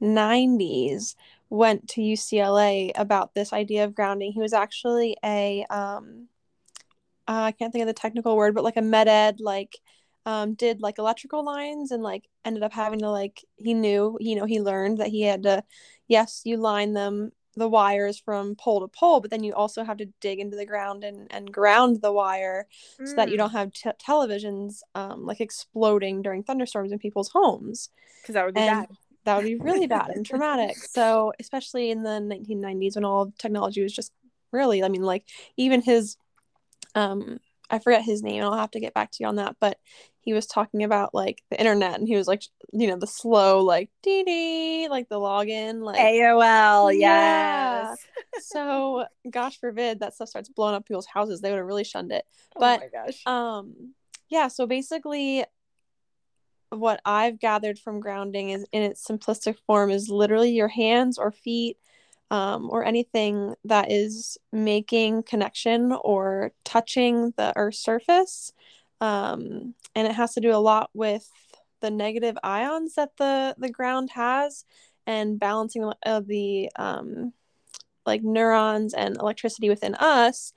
1990s, 0.00 1.16
went 1.52 1.86
to 1.86 2.00
UCLA 2.00 2.92
about 2.94 3.34
this 3.34 3.52
idea 3.52 3.84
of 3.84 3.94
grounding. 3.94 4.32
He 4.32 4.40
was 4.40 4.54
actually 4.54 5.16
a, 5.22 5.66
um, 5.68 6.28
uh, 7.28 7.42
I 7.42 7.52
can't 7.52 7.72
think 7.72 7.82
of 7.82 7.88
the 7.88 7.92
technical 7.92 8.36
word, 8.36 8.54
but 8.54 8.64
like 8.64 8.78
a 8.78 8.82
med 8.82 9.06
ed, 9.06 9.38
like, 9.38 9.78
um, 10.24 10.54
did 10.54 10.80
like 10.80 10.98
electrical 10.98 11.44
lines 11.44 11.90
and 11.90 12.02
like 12.02 12.28
ended 12.44 12.62
up 12.62 12.72
having 12.72 13.00
to 13.00 13.10
like 13.10 13.44
he 13.56 13.74
knew 13.74 14.16
you 14.20 14.36
know 14.36 14.44
he 14.44 14.60
learned 14.60 14.98
that 14.98 15.08
he 15.08 15.22
had 15.22 15.42
to 15.42 15.64
yes 16.06 16.42
you 16.44 16.58
line 16.58 16.92
them 16.92 17.32
the 17.56 17.68
wires 17.68 18.18
from 18.18 18.54
pole 18.54 18.80
to 18.80 18.88
pole, 18.88 19.20
but 19.20 19.30
then 19.30 19.44
you 19.44 19.52
also 19.52 19.84
have 19.84 19.98
to 19.98 20.06
dig 20.20 20.40
into 20.40 20.56
the 20.56 20.64
ground 20.64 21.04
and, 21.04 21.26
and 21.30 21.52
ground 21.52 22.00
the 22.00 22.12
wire 22.12 22.66
mm. 23.00 23.06
so 23.06 23.14
that 23.14 23.28
you 23.28 23.34
mm. 23.34 23.38
don't 23.38 23.50
have 23.50 23.72
t- 23.72 23.90
televisions 24.04 24.80
um, 24.94 25.26
like 25.26 25.40
exploding 25.40 26.22
during 26.22 26.42
thunderstorms 26.42 26.92
in 26.92 26.98
people's 26.98 27.28
homes. 27.28 27.90
Because 28.22 28.34
that 28.34 28.46
would 28.46 28.54
be 28.54 28.60
and 28.60 28.88
bad. 28.88 28.96
That 29.24 29.36
would 29.36 29.46
be 29.46 29.56
really 29.56 29.86
bad 29.86 30.10
and 30.10 30.26
traumatic. 30.26 30.76
So, 30.76 31.32
especially 31.38 31.90
in 31.90 32.02
the 32.02 32.20
1990s 32.20 32.96
when 32.96 33.04
all 33.04 33.32
technology 33.38 33.82
was 33.82 33.92
just 33.92 34.12
really, 34.50 34.82
I 34.82 34.88
mean, 34.88 35.02
like 35.02 35.24
even 35.56 35.80
his, 35.80 36.16
um, 36.94 37.38
I 37.70 37.78
forget 37.78 38.02
his 38.02 38.22
name. 38.22 38.42
I'll 38.42 38.56
have 38.56 38.72
to 38.72 38.80
get 38.80 38.94
back 38.94 39.12
to 39.12 39.18
you 39.20 39.26
on 39.26 39.36
that. 39.36 39.56
But 39.60 39.78
he 40.22 40.32
was 40.32 40.46
talking 40.46 40.84
about 40.84 41.14
like 41.14 41.42
the 41.50 41.58
internet 41.58 41.98
and 41.98 42.08
he 42.08 42.16
was 42.16 42.26
like 42.26 42.42
you 42.72 42.86
know 42.86 42.96
the 42.96 43.06
slow 43.06 43.62
like 43.62 43.90
dee 44.02 44.22
dee 44.22 44.88
like 44.88 45.08
the 45.08 45.18
login 45.18 45.82
like 45.82 45.98
AOL 45.98 46.96
yeah. 46.96 47.90
yes 47.90 48.06
so 48.40 49.04
gosh 49.28 49.58
forbid 49.58 50.00
that 50.00 50.14
stuff 50.14 50.28
starts 50.28 50.48
blowing 50.48 50.74
up 50.74 50.86
people's 50.86 51.06
houses 51.06 51.40
they 51.40 51.50
would 51.50 51.58
have 51.58 51.66
really 51.66 51.84
shunned 51.84 52.12
it 52.12 52.24
but 52.58 52.80
oh 52.80 52.84
my 52.84 53.04
gosh. 53.04 53.26
um 53.26 53.94
yeah 54.28 54.48
so 54.48 54.66
basically 54.66 55.44
what 56.72 57.00
I've 57.04 57.38
gathered 57.38 57.78
from 57.78 58.00
grounding 58.00 58.50
is 58.50 58.66
in 58.72 58.82
its 58.82 59.06
simplistic 59.06 59.56
form 59.66 59.90
is 59.90 60.08
literally 60.08 60.50
your 60.50 60.68
hands 60.68 61.18
or 61.18 61.30
feet 61.30 61.78
um, 62.30 62.70
or 62.70 62.84
anything 62.84 63.54
that 63.64 63.92
is 63.92 64.38
making 64.52 65.22
connection 65.24 65.92
or 65.92 66.52
touching 66.64 67.32
the 67.36 67.52
earth's 67.56 67.78
surface. 67.78 68.52
Um, 69.00 69.74
and 69.94 70.06
it 70.06 70.14
has 70.14 70.34
to 70.34 70.40
do 70.40 70.54
a 70.54 70.56
lot 70.56 70.90
with 70.94 71.28
the 71.80 71.90
negative 71.90 72.38
ions 72.42 72.94
that 72.94 73.10
the 73.18 73.54
the 73.58 73.68
ground 73.68 74.10
has 74.10 74.64
and 75.06 75.38
balancing 75.38 75.82
of 75.84 75.94
uh, 76.06 76.20
the 76.20 76.70
um, 76.76 77.32
like 78.06 78.22
neurons 78.22 78.94
and 78.94 79.16
electricity 79.16 79.68
within 79.68 79.94
us 79.96 80.52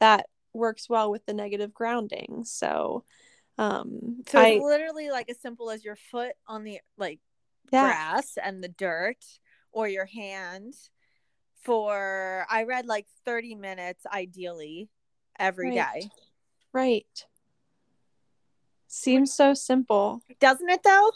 that 0.00 0.26
works 0.54 0.88
well 0.88 1.10
with 1.10 1.26
the 1.26 1.34
negative 1.34 1.74
grounding. 1.74 2.42
So 2.44 3.04
um 3.58 4.22
so 4.28 4.40
it's 4.40 4.62
I, 4.62 4.64
literally 4.64 5.10
like 5.10 5.28
as 5.28 5.40
simple 5.40 5.70
as 5.70 5.84
your 5.84 5.96
foot 5.96 6.32
on 6.46 6.64
the 6.64 6.80
like 6.96 7.20
yeah. 7.72 7.88
grass 7.88 8.38
and 8.42 8.62
the 8.62 8.68
dirt 8.68 9.24
or 9.72 9.88
your 9.88 10.06
hand 10.06 10.74
for 11.62 12.46
i 12.48 12.62
read 12.62 12.86
like 12.86 13.06
30 13.24 13.56
minutes 13.56 14.06
ideally 14.12 14.88
every 15.38 15.76
right. 15.76 16.02
day. 16.02 16.08
right 16.72 17.26
Seems 18.88 19.34
so 19.34 19.52
simple. 19.52 20.22
Doesn't 20.40 20.68
it 20.68 20.82
though? 20.82 21.10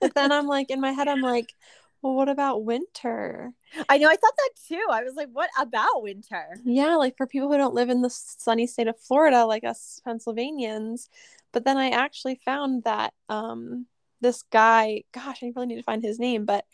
but 0.00 0.14
then 0.14 0.32
I'm 0.32 0.46
like, 0.46 0.70
in 0.70 0.80
my 0.80 0.92
head, 0.92 1.06
I'm 1.06 1.20
like, 1.20 1.52
well, 2.02 2.14
what 2.14 2.28
about 2.28 2.64
winter? 2.64 3.52
I 3.88 3.98
know. 3.98 4.08
I 4.08 4.16
thought 4.16 4.36
that 4.36 4.50
too. 4.68 4.84
I 4.90 5.02
was 5.02 5.14
like, 5.14 5.28
what 5.32 5.50
about 5.58 6.02
winter? 6.02 6.56
Yeah, 6.64 6.96
like 6.96 7.16
for 7.16 7.26
people 7.26 7.50
who 7.50 7.56
don't 7.56 7.74
live 7.74 7.90
in 7.90 8.02
the 8.02 8.10
sunny 8.10 8.66
state 8.66 8.88
of 8.88 8.98
Florida, 9.00 9.44
like 9.46 9.64
us 9.64 10.00
Pennsylvanians. 10.04 11.08
But 11.52 11.64
then 11.64 11.76
I 11.76 11.90
actually 11.90 12.40
found 12.44 12.84
that 12.84 13.14
um, 13.28 13.86
this 14.20 14.42
guy, 14.50 15.02
gosh, 15.12 15.42
I 15.42 15.52
really 15.54 15.66
need 15.66 15.76
to 15.76 15.82
find 15.82 16.02
his 16.02 16.18
name, 16.18 16.44
but 16.44 16.64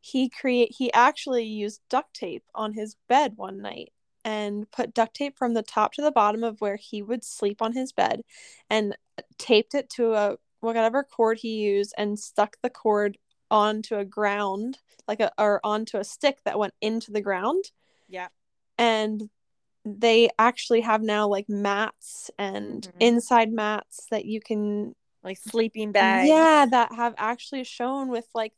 he 0.00 0.28
create 0.28 0.74
he 0.76 0.92
actually 0.92 1.44
used 1.44 1.80
duct 1.88 2.12
tape 2.14 2.44
on 2.54 2.74
his 2.74 2.96
bed 3.08 3.32
one 3.36 3.62
night 3.62 3.90
and 4.24 4.70
put 4.70 4.92
duct 4.92 5.14
tape 5.14 5.38
from 5.38 5.54
the 5.54 5.62
top 5.62 5.94
to 5.94 6.02
the 6.02 6.10
bottom 6.10 6.44
of 6.44 6.60
where 6.60 6.76
he 6.76 7.00
would 7.00 7.24
sleep 7.24 7.62
on 7.62 7.72
his 7.72 7.92
bed 7.92 8.22
and 8.68 8.96
taped 9.38 9.74
it 9.74 9.88
to 9.90 10.12
a 10.12 10.36
whatever 10.60 11.04
cord 11.04 11.38
he 11.38 11.56
used 11.56 11.94
and 11.96 12.18
stuck 12.18 12.56
the 12.62 12.70
cord 12.70 13.18
onto 13.50 13.96
a 13.96 14.04
ground 14.04 14.78
like 15.06 15.20
a 15.20 15.30
or 15.38 15.60
onto 15.64 15.98
a 15.98 16.04
stick 16.04 16.38
that 16.44 16.58
went 16.58 16.74
into 16.80 17.12
the 17.12 17.20
ground. 17.20 17.64
Yeah. 18.08 18.28
And 18.78 19.28
they 19.84 20.30
actually 20.38 20.80
have 20.80 21.02
now 21.02 21.28
like 21.28 21.48
mats 21.48 22.30
and 22.38 22.82
mm-hmm. 22.82 22.96
inside 23.00 23.52
mats 23.52 24.06
that 24.10 24.24
you 24.24 24.40
can 24.40 24.94
like 25.22 25.38
sleeping 25.38 25.92
bags. 25.92 26.28
Yeah, 26.28 26.66
that 26.70 26.92
have 26.94 27.14
actually 27.18 27.64
shown 27.64 28.08
with 28.08 28.26
like 28.34 28.52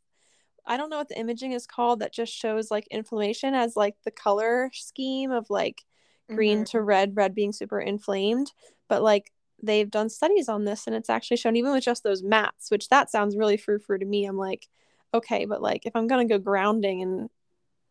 I 0.64 0.76
don't 0.76 0.90
know 0.90 0.99
what 0.99 1.09
the 1.09 1.19
imaging 1.19 1.52
is 1.52 1.66
called 1.66 2.00
that 2.00 2.12
just 2.12 2.33
shows 2.33 2.71
like 2.71 2.88
inflammation 2.90 3.55
as 3.55 3.76
like 3.76 3.95
the 4.05 4.11
color 4.11 4.71
scheme 4.73 5.31
of 5.31 5.49
like 5.49 5.85
green 6.28 6.59
mm-hmm. 6.59 6.64
to 6.64 6.83
red, 6.83 7.16
red 7.16 7.35
being 7.35 7.52
super 7.52 7.81
inflamed. 7.81 8.52
But 8.88 9.02
like 9.02 9.33
they've 9.62 9.90
done 9.90 10.08
studies 10.08 10.48
on 10.48 10.64
this 10.64 10.86
and 10.86 10.94
it's 10.94 11.10
actually 11.10 11.38
shown 11.38 11.56
even 11.56 11.72
with 11.72 11.84
just 11.84 12.02
those 12.02 12.22
mats, 12.22 12.70
which 12.70 12.88
that 12.88 13.10
sounds 13.10 13.36
really 13.36 13.56
frou 13.56 13.78
frou 13.78 13.98
to 13.98 14.04
me. 14.04 14.25
I'm 14.25 14.36
like, 14.36 14.68
okay, 15.14 15.44
but 15.44 15.62
like 15.62 15.86
if 15.86 15.96
I'm 15.96 16.06
gonna 16.06 16.26
go 16.26 16.38
grounding 16.38 17.02
and 17.02 17.30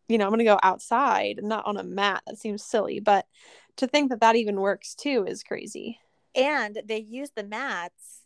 you 0.07 0.17
know, 0.17 0.25
I'm 0.25 0.31
gonna 0.31 0.43
go 0.43 0.60
outside 0.62 1.39
not 1.41 1.65
on 1.65 1.77
a 1.77 1.84
mat, 1.84 2.24
that 2.27 2.38
seems 2.38 2.63
silly. 2.63 3.00
But 3.00 3.25
to 3.77 3.88
think 3.88 4.10
that 4.10 4.22
that 4.22 4.36
even 4.36 4.60
works 4.60 4.95
too 4.95 5.25
is 5.27 5.43
crazy. 5.43 6.00
And 6.36 6.79
they 6.86 7.00
use 7.00 7.31
the 7.36 7.43
mats 7.43 8.22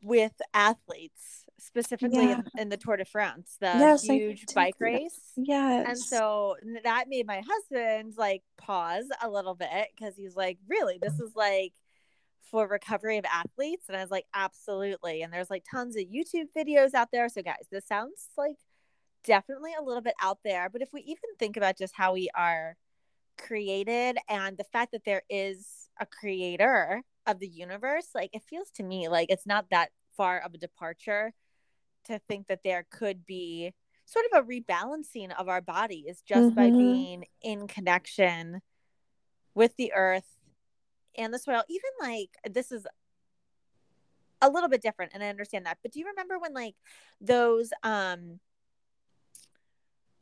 with 0.00 0.32
athletes 0.54 1.44
specifically 1.58 2.24
yeah. 2.24 2.40
in, 2.54 2.62
in, 2.62 2.68
the 2.68 2.76
Tour 2.76 2.96
de 2.96 3.04
France, 3.04 3.56
the 3.60 3.66
yes, 3.66 4.02
huge 4.04 4.46
bike 4.54 4.74
race. 4.78 5.20
Yes. 5.36 5.86
And 5.88 5.98
so 5.98 6.56
that 6.84 7.06
made 7.08 7.26
my 7.26 7.42
husband 7.46 8.14
like 8.16 8.42
pause 8.56 9.06
a 9.22 9.28
little 9.28 9.54
bit 9.54 9.88
because 9.94 10.16
he's 10.16 10.36
like, 10.36 10.58
really, 10.68 10.98
this 11.00 11.18
is 11.20 11.34
like 11.34 11.72
for 12.50 12.66
recovery 12.66 13.18
of 13.18 13.24
athletes. 13.24 13.84
And 13.88 13.96
I 13.96 14.00
was 14.00 14.10
like, 14.10 14.26
absolutely. 14.34 15.22
And 15.22 15.32
there's 15.32 15.50
like 15.50 15.64
tons 15.70 15.96
of 15.96 16.04
YouTube 16.04 16.46
videos 16.56 16.94
out 16.94 17.08
there. 17.12 17.28
So, 17.28 17.42
guys, 17.42 17.66
this 17.70 17.86
sounds 17.86 18.28
like 18.36 18.56
definitely 19.24 19.72
a 19.78 19.82
little 19.82 20.02
bit 20.02 20.14
out 20.20 20.38
there. 20.44 20.68
But 20.70 20.82
if 20.82 20.88
we 20.92 21.00
even 21.02 21.34
think 21.38 21.56
about 21.56 21.78
just 21.78 21.94
how 21.94 22.14
we 22.14 22.28
are 22.34 22.76
created 23.36 24.18
and 24.28 24.56
the 24.56 24.64
fact 24.64 24.92
that 24.92 25.04
there 25.04 25.22
is 25.28 25.88
a 26.00 26.06
creator 26.06 27.02
of 27.26 27.38
the 27.38 27.48
universe, 27.48 28.08
like 28.14 28.30
it 28.32 28.42
feels 28.48 28.70
to 28.76 28.82
me 28.82 29.08
like 29.08 29.30
it's 29.30 29.46
not 29.46 29.66
that 29.70 29.90
far 30.16 30.38
of 30.40 30.54
a 30.54 30.58
departure 30.58 31.32
to 32.04 32.18
think 32.28 32.46
that 32.48 32.60
there 32.64 32.86
could 32.90 33.26
be 33.26 33.72
sort 34.06 34.24
of 34.32 34.42
a 34.42 34.48
rebalancing 34.48 35.30
of 35.38 35.48
our 35.48 35.60
bodies 35.60 36.22
just 36.26 36.46
mm-hmm. 36.46 36.54
by 36.54 36.70
being 36.70 37.24
in 37.42 37.68
connection 37.68 38.60
with 39.54 39.76
the 39.76 39.92
earth 39.92 40.37
and 41.18 41.34
the 41.34 41.38
soil 41.38 41.62
even 41.68 41.90
like 42.00 42.30
this 42.50 42.72
is 42.72 42.86
a 44.40 44.48
little 44.48 44.68
bit 44.68 44.80
different 44.80 45.12
and 45.14 45.22
i 45.22 45.28
understand 45.28 45.66
that 45.66 45.78
but 45.82 45.92
do 45.92 45.98
you 45.98 46.06
remember 46.06 46.38
when 46.38 46.54
like 46.54 46.74
those 47.20 47.70
um 47.82 48.38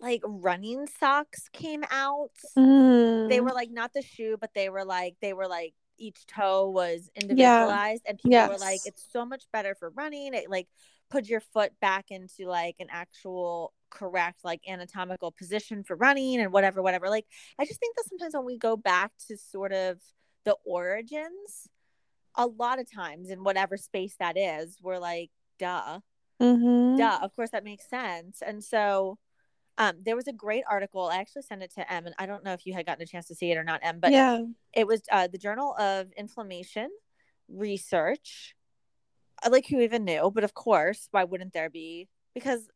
like 0.00 0.22
running 0.24 0.86
socks 0.86 1.48
came 1.52 1.84
out 1.90 2.32
mm. 2.56 3.28
they 3.28 3.40
were 3.40 3.52
like 3.52 3.70
not 3.70 3.92
the 3.94 4.02
shoe 4.02 4.36
but 4.40 4.50
they 4.54 4.68
were 4.68 4.84
like 4.84 5.14
they 5.20 5.32
were 5.32 5.48
like 5.48 5.74
each 5.98 6.26
toe 6.26 6.68
was 6.68 7.10
individualized 7.14 8.02
yeah. 8.04 8.10
and 8.10 8.18
people 8.18 8.30
yes. 8.30 8.50
were 8.50 8.58
like 8.58 8.80
it's 8.84 9.06
so 9.10 9.24
much 9.24 9.44
better 9.52 9.74
for 9.74 9.90
running 9.90 10.34
it 10.34 10.50
like 10.50 10.68
put 11.08 11.26
your 11.26 11.40
foot 11.40 11.72
back 11.80 12.06
into 12.10 12.46
like 12.46 12.76
an 12.80 12.88
actual 12.90 13.72
correct 13.90 14.40
like 14.44 14.60
anatomical 14.68 15.30
position 15.30 15.82
for 15.84 15.96
running 15.96 16.40
and 16.40 16.52
whatever 16.52 16.82
whatever 16.82 17.08
like 17.08 17.24
i 17.58 17.64
just 17.64 17.80
think 17.80 17.96
that 17.96 18.04
sometimes 18.08 18.34
when 18.34 18.44
we 18.44 18.58
go 18.58 18.76
back 18.76 19.12
to 19.26 19.36
sort 19.36 19.72
of 19.72 19.98
the 20.46 20.56
origins 20.64 21.68
a 22.36 22.46
lot 22.46 22.80
of 22.80 22.90
times 22.90 23.28
in 23.28 23.44
whatever 23.44 23.76
space 23.76 24.14
that 24.18 24.38
is 24.38 24.78
we're 24.82 24.98
like 24.98 25.30
duh 25.58 26.00
mm-hmm. 26.40 26.96
duh 26.96 27.18
of 27.22 27.36
course 27.36 27.50
that 27.50 27.64
makes 27.64 27.88
sense 27.88 28.42
and 28.44 28.64
so 28.64 29.18
um, 29.78 29.96
there 30.02 30.16
was 30.16 30.26
a 30.26 30.32
great 30.32 30.64
article. 30.70 31.04
I 31.04 31.18
actually 31.18 31.42
sent 31.42 31.62
it 31.62 31.70
to 31.74 31.92
Em, 31.92 32.06
and 32.06 32.14
I 32.18 32.24
don't 32.24 32.42
know 32.42 32.54
if 32.54 32.64
you 32.64 32.72
had 32.72 32.86
gotten 32.86 33.02
a 33.02 33.06
chance 33.06 33.26
to 33.26 33.34
see 33.34 33.50
it 33.50 33.58
or 33.58 33.62
not, 33.62 33.80
Em, 33.82 34.00
but 34.00 34.10
yeah, 34.10 34.40
it 34.72 34.86
was 34.86 35.02
uh, 35.12 35.26
the 35.26 35.36
Journal 35.36 35.76
of 35.76 36.10
Inflammation 36.16 36.88
Research 37.46 38.56
I 39.42 39.48
like 39.48 39.66
who 39.66 39.80
even 39.80 40.04
knew 40.04 40.30
but 40.34 40.44
of 40.44 40.54
course 40.54 41.08
why 41.10 41.24
wouldn't 41.24 41.52
there 41.52 41.70
be 41.70 42.08
because 42.34 42.68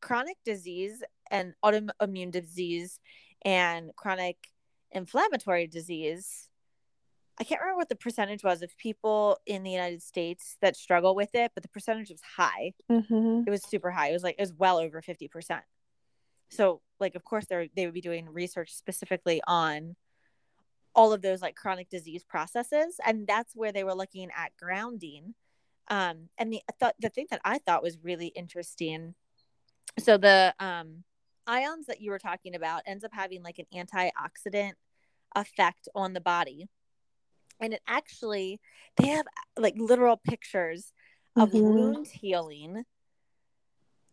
chronic 0.00 0.36
disease 0.44 1.02
and 1.30 1.54
autoimmune 1.64 2.30
disease 2.30 3.00
and 3.42 3.90
chronic 3.96 4.36
inflammatory 4.92 5.66
disease 5.66 6.48
i 7.40 7.44
can't 7.44 7.60
remember 7.60 7.78
what 7.78 7.88
the 7.88 7.96
percentage 7.96 8.44
was 8.44 8.62
of 8.62 8.76
people 8.78 9.38
in 9.46 9.62
the 9.62 9.70
united 9.70 10.02
states 10.02 10.56
that 10.60 10.76
struggle 10.76 11.14
with 11.14 11.34
it 11.34 11.52
but 11.54 11.62
the 11.62 11.68
percentage 11.68 12.10
was 12.10 12.20
high 12.36 12.72
mm-hmm. 12.90 13.42
it 13.46 13.50
was 13.50 13.62
super 13.68 13.90
high 13.90 14.08
it 14.08 14.12
was 14.12 14.22
like 14.22 14.36
it 14.38 14.42
was 14.42 14.52
well 14.54 14.78
over 14.78 15.02
50% 15.02 15.60
so 16.50 16.80
like 17.00 17.14
of 17.14 17.24
course 17.24 17.46
they 17.46 17.70
they 17.74 17.86
would 17.86 17.94
be 17.94 18.00
doing 18.00 18.28
research 18.28 18.72
specifically 18.72 19.40
on 19.46 19.96
all 20.94 21.12
of 21.12 21.22
those 21.22 21.42
like 21.42 21.56
chronic 21.56 21.88
disease 21.88 22.24
processes 22.24 23.00
and 23.04 23.26
that's 23.26 23.54
where 23.56 23.72
they 23.72 23.84
were 23.84 23.94
looking 23.94 24.28
at 24.36 24.52
grounding 24.56 25.34
Um, 25.88 26.28
and 26.38 26.52
the 26.52 26.62
thought 26.80 26.94
the 27.00 27.08
thing 27.10 27.26
that 27.30 27.40
I 27.44 27.58
thought 27.58 27.82
was 27.82 27.98
really 28.02 28.28
interesting. 28.28 29.14
So 29.98 30.16
the 30.16 30.54
um, 30.58 31.04
ions 31.46 31.86
that 31.86 32.00
you 32.00 32.10
were 32.10 32.18
talking 32.18 32.54
about 32.54 32.82
ends 32.86 33.04
up 33.04 33.12
having 33.12 33.42
like 33.42 33.58
an 33.58 33.66
antioxidant 33.74 34.72
effect 35.36 35.88
on 35.94 36.12
the 36.12 36.20
body, 36.20 36.68
and 37.64 37.72
it 37.74 37.82
actually 37.86 38.60
they 38.96 39.08
have 39.08 39.26
like 39.56 39.74
literal 39.76 40.16
pictures 40.16 40.92
of 41.36 41.50
Mhm. 41.50 41.74
wound 41.74 42.06
healing. 42.06 42.84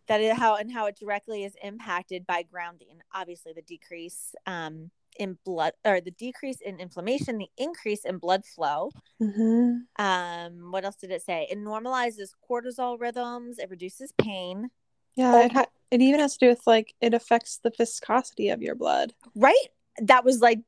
That 0.08 0.22
is 0.22 0.38
how 0.38 0.55
and 0.55 0.72
how 0.72 0.88
it 0.88 0.98
directly 0.98 1.43
is 1.43 1.55
impacted 1.62 2.25
by 2.25 2.43
grounding. 2.43 3.01
Obviously, 3.13 3.53
the 3.53 3.62
decrease 3.62 4.34
um, 4.46 4.89
in 5.20 5.38
blood 5.46 5.74
or 5.86 6.01
the 6.01 6.12
decrease 6.12 6.60
in 6.62 6.79
inflammation, 6.79 7.38
the 7.38 7.51
increase 7.58 8.05
in 8.05 8.17
blood 8.17 8.46
flow, 8.46 8.91
Mhm. 9.22 9.86
um, 10.00 10.72
what 10.72 10.84
else 10.86 10.96
did 10.96 11.12
it 11.12 11.22
say? 11.22 11.48
It 11.51 11.58
normalizes 11.58 12.29
cortisol 12.50 13.00
rhythms. 13.00 13.60
It 13.60 13.70
reduces 13.70 14.12
pain. 14.13 14.72
Yeah, 15.15 15.36
Oh. 15.36 15.41
it, 15.41 15.51
ha- 15.51 15.65
it 15.91 16.01
even 16.01 16.20
has 16.22 16.34
to 16.38 16.46
do 16.46 16.50
with 16.50 16.65
like 16.65 16.96
it 17.01 17.13
affects 17.13 17.58
the 17.58 17.72
viscosity 17.77 18.50
of 18.50 18.62
your 18.62 18.75
blood. 18.75 19.13
Right? 19.36 19.67
That 20.00 20.24
was 20.25 20.39
like 20.41 20.62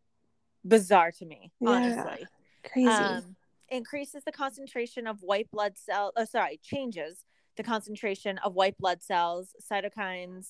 bizarre 0.64 1.12
to 1.14 1.26
me, 1.26 1.52
Yeah. 1.60 1.70
honestly. 1.72 2.28
Crazy. 2.72 2.88
Um, 2.90 3.36
increases 3.70 4.24
the 4.24 4.32
concentration 4.32 5.08
of 5.08 5.22
white 5.24 5.50
blood 5.52 5.78
cell. 5.78 6.12
Oh, 6.16 6.26
sorry, 6.26 6.60
changes 6.64 7.24
the 7.56 7.64
concentration 7.64 8.38
of 8.40 8.54
white 8.56 8.78
blood 8.78 9.02
cells, 9.04 9.56
cytokines. 9.72 10.48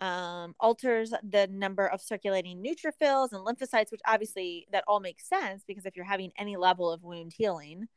Um, 0.00 0.54
alters 0.60 1.12
the 1.28 1.48
number 1.48 1.84
of 1.84 2.00
circulating 2.00 2.62
neutrophils 2.62 3.32
and 3.32 3.44
lymphocytes, 3.44 3.90
which 3.90 4.00
obviously 4.06 4.68
that 4.70 4.84
all 4.86 5.00
makes 5.00 5.28
sense 5.28 5.64
because 5.66 5.86
if 5.86 5.96
you're 5.96 6.04
having 6.04 6.30
any 6.38 6.56
level 6.56 6.92
of 6.92 7.02
wound 7.02 7.32
healing, 7.36 7.88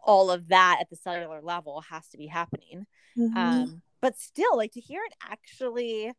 all 0.00 0.30
of 0.30 0.48
that 0.48 0.78
at 0.80 0.88
the 0.88 0.96
cellular 0.96 1.42
level 1.42 1.82
has 1.82 2.08
to 2.08 2.16
be 2.16 2.26
happening. 2.28 2.86
Mhm. 3.16 3.36
um 3.36 3.82
but 4.00 4.16
still 4.18 4.56
like 4.56 4.72
to 4.72 4.80
hear 4.80 5.02
it 5.04 5.12
actually 5.28 6.12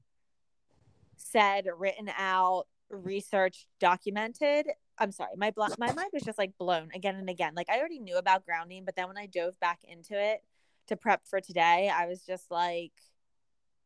said 1.17 1.65
written 1.77 2.10
out 2.15 2.67
researched 2.89 3.65
documented 3.79 4.67
i'm 4.99 5.11
sorry 5.11 5.31
my 5.37 5.51
blo- 5.51 5.67
my 5.77 5.91
mind 5.93 6.09
was 6.13 6.23
just 6.23 6.37
like 6.37 6.57
blown 6.57 6.89
again 6.93 7.15
and 7.15 7.29
again 7.29 7.53
like 7.55 7.69
i 7.69 7.79
already 7.79 7.99
knew 7.99 8.17
about 8.17 8.45
grounding 8.45 8.85
but 8.85 8.95
then 8.95 9.07
when 9.07 9.17
i 9.17 9.25
dove 9.25 9.59
back 9.59 9.79
into 9.87 10.19
it 10.19 10.41
to 10.87 10.95
prep 10.95 11.21
for 11.25 11.39
today 11.39 11.91
i 11.93 12.05
was 12.05 12.21
just 12.25 12.49
like 12.51 12.91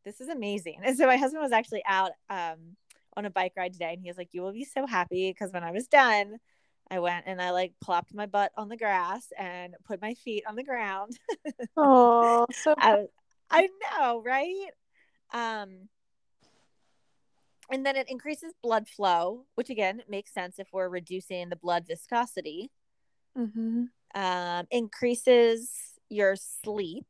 this 0.04 0.20
is 0.20 0.28
amazing 0.28 0.80
and 0.82 0.96
so 0.96 1.06
my 1.06 1.16
husband 1.16 1.42
was 1.42 1.52
actually 1.52 1.82
out 1.86 2.12
um 2.30 2.76
on 3.16 3.24
a 3.24 3.30
bike 3.30 3.52
ride 3.56 3.72
today 3.72 3.92
and 3.92 4.02
he 4.02 4.08
was 4.08 4.18
like 4.18 4.30
you 4.32 4.42
will 4.42 4.52
be 4.52 4.64
so 4.64 4.86
happy 4.86 5.30
because 5.30 5.52
when 5.52 5.62
i 5.62 5.70
was 5.70 5.86
done 5.86 6.36
i 6.90 6.98
went 6.98 7.24
and 7.26 7.40
i 7.40 7.50
like 7.50 7.72
plopped 7.80 8.12
my 8.12 8.26
butt 8.26 8.50
on 8.56 8.68
the 8.68 8.76
grass 8.76 9.28
and 9.38 9.74
put 9.86 10.02
my 10.02 10.14
feet 10.14 10.42
on 10.48 10.56
the 10.56 10.64
ground 10.64 11.16
Oh, 11.76 12.46
so 12.52 12.74
I 12.78 13.06
I 13.50 13.68
know, 13.98 14.22
right? 14.24 14.68
Um, 15.32 15.88
and 17.70 17.84
then 17.84 17.96
it 17.96 18.08
increases 18.10 18.52
blood 18.62 18.88
flow, 18.88 19.46
which 19.54 19.70
again 19.70 20.02
makes 20.08 20.32
sense 20.32 20.58
if 20.58 20.68
we're 20.72 20.88
reducing 20.88 21.48
the 21.48 21.56
blood 21.56 21.86
viscosity. 21.86 22.70
Mhm. 23.36 23.88
Um, 24.14 24.66
increases 24.70 25.70
your 26.08 26.36
sleep. 26.36 27.06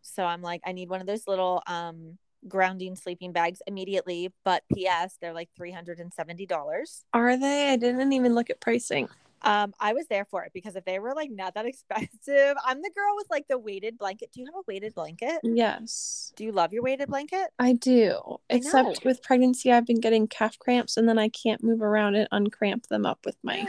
So 0.00 0.24
I'm 0.24 0.42
like, 0.42 0.60
I 0.66 0.72
need 0.72 0.88
one 0.88 1.00
of 1.00 1.06
those 1.06 1.26
little 1.28 1.62
um 1.66 2.18
grounding 2.48 2.96
sleeping 2.96 3.32
bags 3.32 3.62
immediately. 3.66 4.32
But 4.44 4.64
P.S. 4.74 5.16
They're 5.20 5.32
like 5.32 5.50
three 5.56 5.70
hundred 5.70 6.00
and 6.00 6.12
seventy 6.12 6.46
dollars. 6.46 7.04
Are 7.12 7.36
they? 7.36 7.70
I 7.70 7.76
didn't 7.76 8.12
even 8.12 8.34
look 8.34 8.50
at 8.50 8.60
pricing. 8.60 9.08
Um, 9.44 9.74
I 9.80 9.92
was 9.92 10.06
there 10.08 10.24
for 10.24 10.44
it 10.44 10.52
because 10.54 10.76
if 10.76 10.84
they 10.84 10.98
were 10.98 11.14
like 11.14 11.30
not 11.30 11.54
that 11.54 11.66
expensive, 11.66 12.56
I'm 12.64 12.80
the 12.80 12.90
girl 12.94 13.16
with 13.16 13.26
like 13.30 13.46
the 13.48 13.58
weighted 13.58 13.98
blanket. 13.98 14.30
Do 14.32 14.40
you 14.40 14.46
have 14.46 14.54
a 14.54 14.62
weighted 14.66 14.94
blanket? 14.94 15.40
Yes, 15.42 16.32
Do 16.36 16.44
you 16.44 16.52
love 16.52 16.72
your 16.72 16.82
weighted 16.82 17.08
blanket? 17.08 17.48
I 17.58 17.72
do. 17.72 18.38
I 18.50 18.54
Except 18.56 18.88
know. 18.88 18.94
with 19.04 19.22
pregnancy, 19.22 19.72
I've 19.72 19.86
been 19.86 20.00
getting 20.00 20.28
calf 20.28 20.58
cramps, 20.58 20.96
and 20.96 21.08
then 21.08 21.18
I 21.18 21.28
can't 21.28 21.62
move 21.62 21.82
around 21.82 22.14
and 22.14 22.28
uncramp 22.30 22.86
them 22.86 23.04
up 23.04 23.20
with 23.24 23.36
my. 23.42 23.66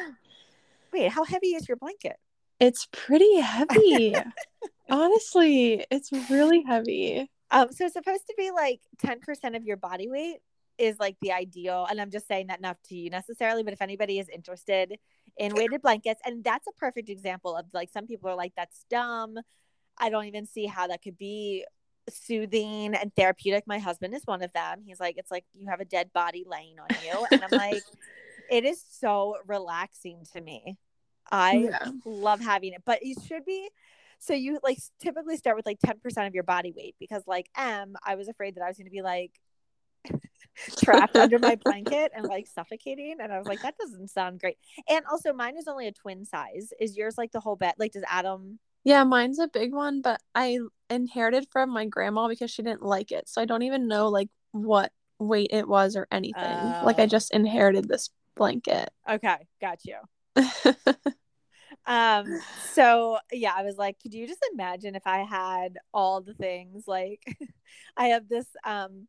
Wait, 0.94 1.12
how 1.12 1.24
heavy 1.24 1.48
is 1.48 1.68
your 1.68 1.78
blanket? 1.78 2.18
It's 2.60 2.88
pretty 2.92 3.40
heavy. 3.40 4.16
Honestly, 4.90 5.86
it's 5.90 6.12
really 6.30 6.64
heavy. 6.64 7.32
Um, 7.50 7.72
so 7.72 7.86
it's 7.86 7.94
supposed 7.94 8.28
to 8.28 8.36
be 8.38 8.52
like 8.52 8.80
10% 9.04 9.56
of 9.56 9.64
your 9.64 9.78
body 9.78 10.08
weight 10.08 10.38
is 10.78 10.98
like 11.00 11.16
the 11.22 11.32
ideal. 11.32 11.88
And 11.90 12.00
I'm 12.00 12.12
just 12.12 12.28
saying 12.28 12.48
that 12.48 12.62
not 12.62 12.78
to 12.90 12.96
you 12.96 13.10
necessarily, 13.10 13.64
but 13.64 13.74
if 13.74 13.82
anybody 13.82 14.20
is 14.20 14.30
interested 14.30 14.98
in 15.38 15.56
weighted 15.56 15.82
blankets, 15.82 16.22
and 16.26 16.43
that's 16.43 16.67
a 16.67 16.72
perfect 16.74 17.10
example 17.10 17.56
of 17.56 17.65
like 17.74 17.89
some 17.91 18.08
people 18.08 18.30
are 18.30 18.36
like, 18.36 18.54
that's 18.56 18.86
dumb. 18.89 19.38
I 19.98 20.10
don't 20.10 20.26
even 20.26 20.46
see 20.46 20.65
how 20.65 20.88
that 20.88 21.02
could 21.04 21.17
be 21.17 21.65
soothing 22.10 22.96
and 22.96 23.13
therapeutic. 23.15 23.65
My 23.67 23.80
husband 23.80 24.13
is 24.13 24.24
one 24.26 24.43
of 24.43 24.52
them. 24.54 24.82
He's 24.86 25.00
like, 25.00 25.17
it's 25.17 25.32
like 25.32 25.46
you 25.54 25.67
have 25.69 25.80
a 25.82 25.86
dead 25.86 26.12
body 26.13 26.43
laying 26.48 26.80
on 26.80 26.96
you. 26.98 27.26
And 27.34 27.43
I'm 27.43 27.52
like, 27.54 27.86
it 28.50 28.65
is 28.65 28.84
so 28.89 29.38
relaxing 29.48 30.26
to 30.34 30.41
me. 30.41 30.78
I 31.32 31.69
Yeah. 31.72 31.91
love 32.06 32.41
having 32.41 32.74
it, 32.74 32.84
but 32.86 33.00
it 33.02 33.17
should 33.28 33.46
be. 33.46 33.69
So 34.19 34.34
you 34.34 34.60
like 34.63 34.80
typically 35.02 35.38
start 35.38 35.56
with 35.58 35.65
like 35.65 35.80
10% 35.80 36.28
of 36.28 36.34
your 36.34 36.43
body 36.43 36.74
weight 36.76 36.96
because 37.00 37.24
like 37.28 37.48
Em, 37.58 37.96
I 38.06 38.15
was 38.15 38.28
afraid 38.28 38.56
that 38.56 38.63
I 38.63 38.67
was 38.67 38.78
going 38.78 38.86
to 38.86 38.91
be 38.91 39.02
like 39.02 39.32
trapped 40.76 41.20
under 41.20 41.39
my 41.39 41.56
blanket 41.63 42.12
and 42.16 42.28
like 42.28 42.48
suffocating. 42.48 43.18
And 43.20 43.32
I 43.32 43.39
was 43.39 43.48
like, 43.48 43.62
that 43.62 43.78
doesn't 43.78 44.10
sound 44.10 44.39
great. 44.39 44.58
And 44.89 45.06
also 45.12 45.34
mine 45.34 45.58
is 45.58 45.68
only 45.68 45.88
a 45.88 45.92
twin 45.92 46.26
size. 46.26 46.72
Is 46.80 46.98
yours 46.98 47.18
like 47.18 47.32
the 47.32 47.39
whole 47.39 47.56
bed? 47.56 47.76
Like 47.78 47.92
does 47.94 48.04
Adam 48.10 48.60
Yeah, 48.84 49.04
mine's 49.06 49.39
a 49.39 49.48
big 49.48 49.74
one, 49.74 50.02
but 50.02 50.22
I 50.36 50.60
inherited 50.89 51.48
from 51.52 51.70
my 51.72 51.86
grandma 51.86 52.28
because 52.28 52.52
she 52.52 52.63
didn't 52.63 52.82
like 52.84 53.12
it. 53.12 53.30
So 53.30 53.42
I 53.42 53.46
don't 53.46 53.63
even 53.63 53.88
know 53.88 54.10
like 54.10 54.30
what 54.52 54.92
weight 55.20 55.52
it 55.52 55.68
was 55.68 55.96
or 55.96 56.08
anything. 56.12 56.76
Like 56.82 57.00
I 57.00 57.06
Oh. 57.06 57.08
just 57.08 57.32
inherited 57.34 57.88
this 57.88 58.10
blanket. 58.36 58.89
Okay, 59.10 59.48
got 59.62 59.80
you. 59.86 59.98
Um, 61.86 62.42
so 62.58 63.18
yeah, 63.32 63.54
I 63.56 63.63
was 63.63 63.78
like, 63.78 64.00
could 64.02 64.13
you 64.13 64.28
just 64.28 64.46
imagine 64.54 64.96
if 64.96 65.06
I 65.06 65.20
had 65.24 65.78
all 65.94 66.22
the 66.22 66.34
things 66.34 66.86
like 66.88 67.22
I 67.98 68.08
have 68.08 68.30
this 68.30 68.48
um 68.66 69.08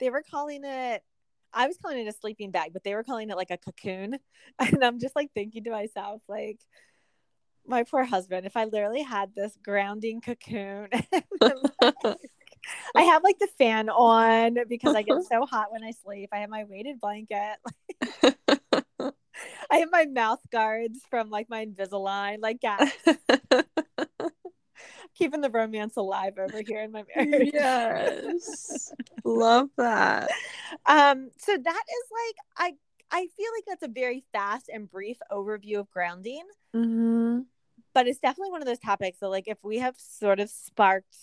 they 0.00 0.10
were 0.10 0.24
calling 0.28 0.64
it 0.64 1.02
I 1.52 1.66
was 1.66 1.76
calling 1.78 1.98
it 1.98 2.08
a 2.08 2.12
sleeping 2.12 2.50
bag, 2.50 2.72
but 2.72 2.84
they 2.84 2.94
were 2.94 3.02
calling 3.02 3.30
it 3.30 3.36
like 3.36 3.50
a 3.50 3.58
cocoon. 3.58 4.18
And 4.60 4.84
I'm 4.84 5.00
just 5.00 5.16
like 5.16 5.30
thinking 5.34 5.64
to 5.64 5.70
myself, 5.70 6.22
like, 6.28 6.60
my 7.66 7.82
poor 7.84 8.04
husband, 8.04 8.46
if 8.46 8.56
I 8.56 8.64
literally 8.64 9.02
had 9.02 9.34
this 9.34 9.56
grounding 9.62 10.20
cocoon 10.20 10.88
I 12.94 13.02
have 13.02 13.22
like 13.22 13.38
the 13.38 13.48
fan 13.58 13.88
on 13.88 14.58
because 14.68 14.94
I 14.94 15.02
get 15.02 15.22
so 15.24 15.46
hot 15.46 15.72
when 15.72 15.82
I 15.82 15.92
sleep. 15.92 16.30
I 16.32 16.38
have 16.38 16.50
my 16.50 16.64
weighted 16.64 17.00
blanket. 17.00 17.56
I 19.70 19.78
have 19.78 19.88
my 19.90 20.06
mouth 20.06 20.40
guards 20.50 21.00
from 21.08 21.30
like 21.30 21.48
my 21.48 21.64
Invisalign. 21.64 22.38
Like, 22.40 22.58
yeah, 22.62 22.90
keeping 25.14 25.40
the 25.40 25.50
romance 25.50 25.96
alive 25.96 26.34
over 26.38 26.62
here 26.62 26.80
in 26.82 26.92
my 26.92 27.04
marriage. 27.16 27.50
yes. 27.52 28.92
Love 29.24 29.68
that. 29.76 30.30
Um, 30.86 31.30
so 31.38 31.56
that 31.56 31.82
is 31.88 32.10
like 32.12 32.36
I 32.56 32.74
I 33.10 33.26
feel 33.36 33.46
like 33.56 33.64
that's 33.66 33.82
a 33.82 33.88
very 33.88 34.24
fast 34.32 34.70
and 34.72 34.88
brief 34.90 35.18
overview 35.30 35.80
of 35.80 35.90
grounding, 35.90 36.42
hmm 36.72 37.40
but 37.92 38.06
it's 38.06 38.18
definitely 38.20 38.50
one 38.50 38.62
of 38.62 38.66
those 38.66 38.78
topics 38.78 39.18
that 39.18 39.28
like 39.28 39.48
if 39.48 39.58
we 39.62 39.78
have 39.78 39.96
sort 39.98 40.40
of 40.40 40.48
sparked 40.48 41.16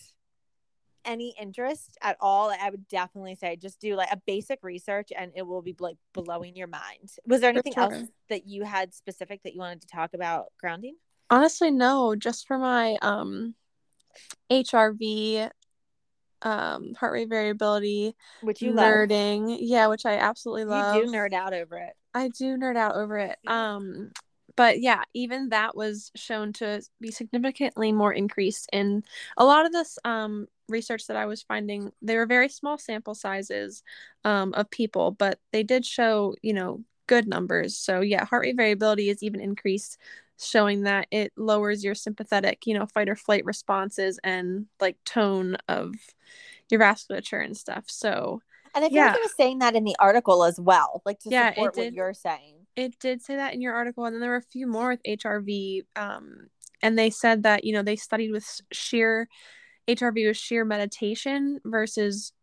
any 1.06 1.34
interest 1.40 1.98
at 2.02 2.18
all, 2.20 2.52
I 2.52 2.70
would 2.70 2.88
definitely 2.88 3.36
say 3.36 3.56
just 3.56 3.80
do 3.80 3.96
like 3.96 4.12
a 4.12 4.22
basic 4.28 4.60
research 4.62 5.10
and 5.18 5.32
it 5.36 5.44
will 5.48 5.62
be 5.62 5.76
like 5.80 5.96
blowing 6.14 6.56
your 6.56 6.68
mind. 6.68 7.12
Was 7.26 7.42
there 7.42 7.50
anything 7.50 7.78
else 7.78 7.96
that 8.30 8.46
you 8.46 8.64
had 8.64 8.94
specific 8.94 9.42
that 9.44 9.54
you 9.54 9.60
wanted 9.60 9.82
to 9.82 9.88
talk 9.88 10.14
about 10.14 10.48
grounding? 10.60 10.96
Honestly, 11.30 11.72
no, 11.72 12.16
just 12.16 12.48
for 12.48 12.58
my 12.58 12.98
um 13.02 13.56
HRV 14.52 15.50
um 16.44 16.94
heart 16.94 17.14
rate 17.14 17.30
variability 17.30 18.16
Which 18.42 18.62
you 18.62 18.72
love. 18.72 18.86
nerding. 18.86 19.58
Yeah, 19.60 19.88
which 19.88 20.06
I 20.06 20.18
absolutely 20.18 20.66
love. 20.66 20.96
You 20.96 21.06
do 21.06 21.12
nerd 21.12 21.34
out 21.34 21.54
over 21.54 21.78
it. 21.78 21.94
I 22.14 22.30
do 22.30 22.58
nerd 22.58 22.78
out 22.78 22.96
over 22.96 23.18
it. 23.18 23.38
Um, 23.48 24.12
but 24.56 24.80
yeah, 24.80 25.04
even 25.14 25.50
that 25.50 25.76
was 25.76 26.12
shown 26.16 26.54
to 26.54 26.82
be 27.00 27.12
significantly 27.12 27.92
more 27.92 28.14
increased 28.14 28.70
in 28.74 29.04
a 29.38 29.46
lot 29.46 29.66
of 29.66 29.72
this 29.72 29.98
um 30.04 30.48
research 30.70 31.08
that 31.08 31.18
I 31.18 31.26
was 31.26 31.44
finding. 31.44 31.92
They 32.02 32.18
were 32.18 32.26
very 32.26 32.50
small 32.50 32.78
sample 32.78 33.16
sizes 33.16 33.84
um 34.24 34.54
of 34.54 34.70
people, 34.70 35.12
but 35.12 35.40
they 35.52 35.64
did 35.64 35.86
show, 35.86 36.36
you 36.42 36.54
know, 36.54 36.84
good 37.08 37.28
numbers. 37.28 37.78
So 37.78 38.02
yeah, 38.02 38.26
heart 38.26 38.44
rate 38.44 38.58
variability 38.58 39.10
is 39.10 39.24
even 39.24 39.40
increased, 39.40 39.98
showing 40.40 40.84
that 40.84 41.08
it 41.12 41.34
lowers 41.36 41.84
your 41.84 41.96
sympathetic, 41.96 42.66
you 42.68 42.78
know, 42.78 42.86
fight 42.86 43.10
or 43.10 43.16
flight 43.16 43.46
responses 43.46 44.20
and 44.24 44.68
like 44.80 44.98
tone 45.04 45.58
of 45.68 45.94
your 46.70 46.80
vasculature 46.80 47.44
and 47.44 47.58
stuff. 47.58 47.86
So 47.88 48.42
And 48.76 48.84
I 48.86 48.90
feel 48.90 48.98
Yeah. 48.98 49.08
like 49.08 49.16
it 49.16 49.24
was 49.24 49.36
saying 49.36 49.60
that 49.60 49.76
in 49.76 49.84
the 49.84 49.96
article 50.00 50.44
as 50.44 50.60
well, 50.60 51.02
like 51.06 51.20
to 51.20 51.32
Yeah, 51.32 51.50
support 51.50 51.76
what 51.78 51.94
you're 51.94 52.14
saying. 52.14 52.68
it 52.76 53.00
did 53.00 53.22
say 53.22 53.36
that 53.36 53.54
in 53.54 53.62
your 53.62 53.74
article 53.74 54.06
and 54.06 54.14
then 54.14 54.22
there 54.22 54.30
were 54.30 54.36
a 54.38 54.42
few 54.42 54.68
more 54.68 54.90
with 54.90 55.02
hrv 55.04 55.86
um 55.96 56.48
and 56.84 56.98
they 57.00 57.10
said 57.10 57.42
that 57.44 57.64
you 57.64 57.74
know 57.74 57.82
they 57.82 57.96
studied 57.96 58.32
with 58.32 58.62
sheer 58.72 59.28
HRV 59.88 60.28
with 60.28 60.38
sheer 60.38 60.66
meditation 60.66 61.60
versus 61.64 62.34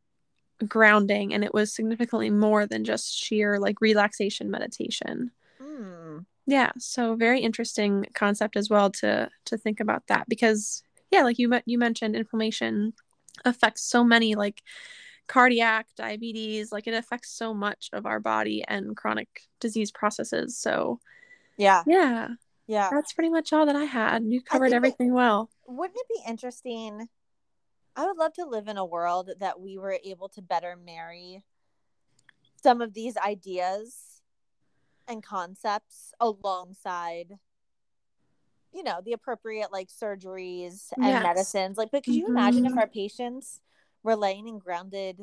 grounding, 0.67 1.35
and 1.35 1.45
it 1.45 1.53
was 1.53 1.75
significantly 1.75 2.31
more 2.31 2.67
than 2.67 2.85
just 2.85 3.15
sheer 3.15 3.59
like 3.59 3.81
relaxation 3.81 4.51
meditation. 4.51 5.31
Mm. 5.61 6.25
Yeah, 6.47 6.73
so 6.79 7.15
very 7.15 7.41
interesting 7.41 8.07
concept 8.15 8.57
as 8.57 8.69
well 8.69 8.91
to 8.91 9.31
to 9.47 9.57
think 9.57 9.81
about 9.81 10.07
that 10.09 10.29
because 10.29 10.83
yeah, 11.11 11.23
like 11.23 11.39
you 11.39 11.53
you 11.65 11.79
mentioned, 11.79 12.17
inflammation 12.17 12.93
affects 13.45 13.83
so 13.83 14.05
many 14.05 14.35
like 14.35 14.63
cardiac, 15.27 15.87
diabetes, 15.97 16.73
like 16.73 16.87
it 16.87 16.95
affects 16.95 17.31
so 17.31 17.55
much 17.55 17.89
of 17.93 18.07
our 18.07 18.21
body 18.21 18.65
and 18.67 18.97
chronic 18.97 19.29
disease 19.61 19.91
processes. 19.91 20.59
So, 20.59 21.01
yeah. 21.57 21.83
Yeah. 21.87 22.29
Yeah. 22.67 22.91
That's 22.93 23.13
pretty 23.13 23.31
much 23.31 23.53
all 23.53 23.67
that 23.67 23.77
I 23.77 23.85
had. 23.85 24.25
You 24.25 24.43
covered 24.43 24.73
everything 24.73 25.13
well. 25.13 25.51
Wouldn't 25.67 25.99
it 25.99 26.07
be 26.09 26.31
interesting? 26.31 27.09
I 27.97 28.07
would 28.07 28.17
love 28.17 28.33
to 28.35 28.45
live 28.45 28.69
in 28.69 28.77
a 28.77 28.85
world 28.85 29.31
that 29.39 29.61
we 29.61 29.79
were 29.79 29.99
able 30.05 30.29
to 30.31 30.43
better 30.43 30.77
marry 30.77 31.45
some 32.63 32.81
of 32.81 32.93
these 32.93 33.17
ideas 33.17 34.14
and 35.09 35.23
concepts 35.23 36.13
alongside 36.21 37.39
you 38.73 38.83
know 38.83 39.01
the 39.05 39.13
appropriate 39.13 39.73
like 39.73 39.89
surgeries 39.89 40.93
and 40.97 41.07
yes. 41.07 41.23
medicines 41.23 41.79
like 41.79 41.91
but 41.93 42.05
could 42.05 42.15
you 42.15 42.25
mm-hmm. 42.25 42.37
imagine 42.37 42.67
if 42.67 42.77
our 42.77 42.87
patients 42.87 43.61
were 44.03 44.17
laying 44.17 44.49
in 44.49 44.59
grounded 44.59 45.21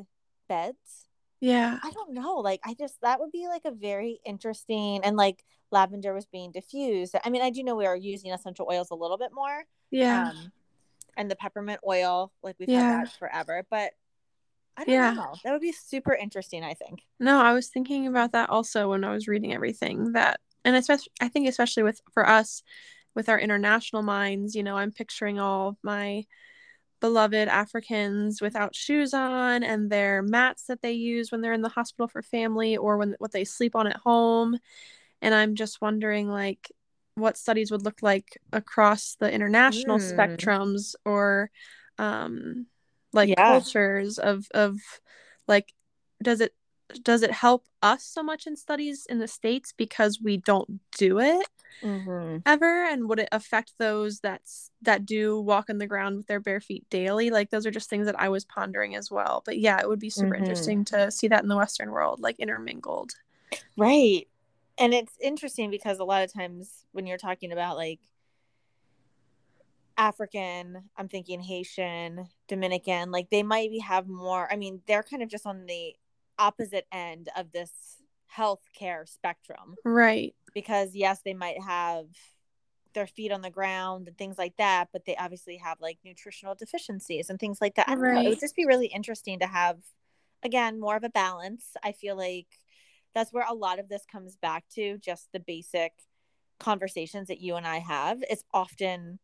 beds 0.48 1.06
yeah 1.40 1.78
i 1.82 1.90
don't 1.90 2.12
know 2.12 2.36
like 2.36 2.60
i 2.64 2.74
just 2.74 3.00
that 3.02 3.20
would 3.20 3.30
be 3.30 3.46
like 3.48 3.62
a 3.64 3.70
very 3.70 4.20
interesting 4.24 5.00
and 5.04 5.16
like 5.16 5.44
lavender 5.70 6.14
was 6.14 6.26
being 6.26 6.50
diffused 6.50 7.14
i 7.24 7.30
mean 7.30 7.42
i 7.42 7.50
do 7.50 7.62
know 7.62 7.76
we 7.76 7.86
are 7.86 7.96
using 7.96 8.32
essential 8.32 8.66
oils 8.70 8.90
a 8.90 8.94
little 8.94 9.18
bit 9.18 9.30
more 9.34 9.64
yeah 9.90 10.30
um, 10.30 10.52
and 11.16 11.30
the 11.30 11.36
peppermint 11.36 11.80
oil 11.86 12.32
like 12.42 12.56
we've 12.58 12.68
yeah. 12.68 12.98
had 12.98 13.06
that 13.06 13.18
forever 13.18 13.66
but 13.70 13.92
I 14.76 14.84
don't 14.84 14.94
yeah. 14.94 15.12
know. 15.12 15.34
That 15.44 15.52
would 15.52 15.60
be 15.60 15.72
super 15.72 16.14
interesting, 16.14 16.64
I 16.64 16.74
think. 16.74 17.02
No, 17.20 17.40
I 17.40 17.52
was 17.52 17.68
thinking 17.68 18.06
about 18.06 18.32
that 18.32 18.50
also 18.50 18.90
when 18.90 19.04
I 19.04 19.12
was 19.12 19.28
reading 19.28 19.52
everything 19.52 20.12
that 20.12 20.40
and 20.64 20.76
especially 20.76 21.12
I 21.20 21.28
think 21.28 21.48
especially 21.48 21.82
with 21.82 22.00
for 22.12 22.28
us 22.28 22.62
with 23.14 23.28
our 23.28 23.38
international 23.38 24.02
minds, 24.02 24.54
you 24.54 24.62
know, 24.62 24.76
I'm 24.76 24.92
picturing 24.92 25.38
all 25.38 25.76
my 25.82 26.24
beloved 27.00 27.48
Africans 27.48 28.40
without 28.40 28.74
shoes 28.74 29.12
on 29.12 29.62
and 29.62 29.90
their 29.90 30.22
mats 30.22 30.64
that 30.66 30.80
they 30.82 30.92
use 30.92 31.30
when 31.30 31.40
they're 31.40 31.52
in 31.52 31.62
the 31.62 31.68
hospital 31.68 32.08
for 32.08 32.22
family 32.22 32.76
or 32.76 32.96
when 32.96 33.16
what 33.18 33.32
they 33.32 33.44
sleep 33.44 33.74
on 33.74 33.88
at 33.88 33.96
home. 33.96 34.56
And 35.20 35.34
I'm 35.34 35.54
just 35.56 35.82
wondering 35.82 36.28
like 36.28 36.70
what 37.14 37.36
studies 37.36 37.70
would 37.70 37.84
look 37.84 37.98
like 38.02 38.38
across 38.52 39.16
the 39.20 39.30
international 39.30 39.98
mm. 39.98 40.16
spectrums 40.16 40.94
or 41.04 41.50
um 41.98 42.66
like 43.12 43.28
yeah. 43.28 43.48
cultures 43.48 44.18
of 44.18 44.46
of 44.52 44.78
like 45.46 45.72
does 46.22 46.40
it 46.40 46.54
does 47.02 47.22
it 47.22 47.30
help 47.30 47.64
us 47.82 48.04
so 48.04 48.22
much 48.22 48.46
in 48.46 48.56
studies 48.56 49.06
in 49.08 49.18
the 49.18 49.28
states 49.28 49.72
because 49.76 50.20
we 50.22 50.36
don't 50.36 50.80
do 50.98 51.18
it 51.18 51.46
mm-hmm. 51.82 52.38
ever 52.44 52.84
and 52.84 53.08
would 53.08 53.18
it 53.18 53.28
affect 53.32 53.72
those 53.78 54.20
that's 54.20 54.70
that 54.82 55.06
do 55.06 55.40
walk 55.40 55.70
on 55.70 55.78
the 55.78 55.86
ground 55.86 56.16
with 56.16 56.26
their 56.26 56.40
bare 56.40 56.60
feet 56.60 56.84
daily 56.90 57.30
like 57.30 57.50
those 57.50 57.66
are 57.66 57.70
just 57.70 57.88
things 57.88 58.06
that 58.06 58.20
i 58.20 58.28
was 58.28 58.44
pondering 58.44 58.94
as 58.94 59.10
well 59.10 59.42
but 59.46 59.58
yeah 59.58 59.80
it 59.80 59.88
would 59.88 60.00
be 60.00 60.10
super 60.10 60.34
mm-hmm. 60.34 60.42
interesting 60.44 60.84
to 60.84 61.10
see 61.10 61.28
that 61.28 61.42
in 61.42 61.48
the 61.48 61.56
western 61.56 61.90
world 61.90 62.20
like 62.20 62.38
intermingled 62.38 63.12
right 63.76 64.28
and 64.78 64.94
it's 64.94 65.14
interesting 65.20 65.70
because 65.70 65.98
a 65.98 66.04
lot 66.04 66.22
of 66.22 66.32
times 66.32 66.84
when 66.92 67.06
you're 67.06 67.18
talking 67.18 67.52
about 67.52 67.76
like 67.76 68.00
African, 69.96 70.90
I'm 70.96 71.08
thinking 71.08 71.40
Haitian, 71.40 72.26
Dominican, 72.48 73.10
like 73.10 73.30
they 73.30 73.42
might 73.42 73.70
be 73.70 73.78
have 73.80 74.08
more. 74.08 74.50
I 74.50 74.56
mean, 74.56 74.82
they're 74.86 75.02
kind 75.02 75.22
of 75.22 75.28
just 75.28 75.46
on 75.46 75.66
the 75.66 75.94
opposite 76.38 76.86
end 76.92 77.28
of 77.36 77.52
this 77.52 77.70
healthcare 78.34 79.08
spectrum. 79.08 79.76
Right. 79.84 80.34
Because 80.54 80.94
yes, 80.94 81.20
they 81.24 81.34
might 81.34 81.60
have 81.62 82.06
their 82.94 83.06
feet 83.06 83.32
on 83.32 83.42
the 83.42 83.50
ground 83.50 84.08
and 84.08 84.18
things 84.18 84.38
like 84.38 84.56
that, 84.58 84.88
but 84.92 85.04
they 85.04 85.16
obviously 85.16 85.56
have 85.56 85.80
like 85.80 85.98
nutritional 86.04 86.54
deficiencies 86.54 87.30
and 87.30 87.38
things 87.38 87.60
like 87.60 87.74
that. 87.76 87.88
I 87.88 87.94
right. 87.94 88.14
know. 88.14 88.20
It 88.22 88.28
would 88.30 88.40
just 88.40 88.56
be 88.56 88.66
really 88.66 88.86
interesting 88.86 89.38
to 89.40 89.46
have 89.46 89.78
again 90.42 90.80
more 90.80 90.96
of 90.96 91.04
a 91.04 91.10
balance. 91.10 91.76
I 91.82 91.92
feel 91.92 92.16
like 92.16 92.48
that's 93.14 93.32
where 93.32 93.46
a 93.48 93.54
lot 93.54 93.78
of 93.78 93.88
this 93.88 94.04
comes 94.10 94.36
back 94.36 94.64
to 94.74 94.98
just 94.98 95.28
the 95.32 95.40
basic 95.40 95.92
conversations 96.58 97.28
that 97.28 97.40
you 97.40 97.56
and 97.56 97.66
I 97.66 97.78
have. 97.78 98.22
It's 98.28 98.44
often 98.52 99.18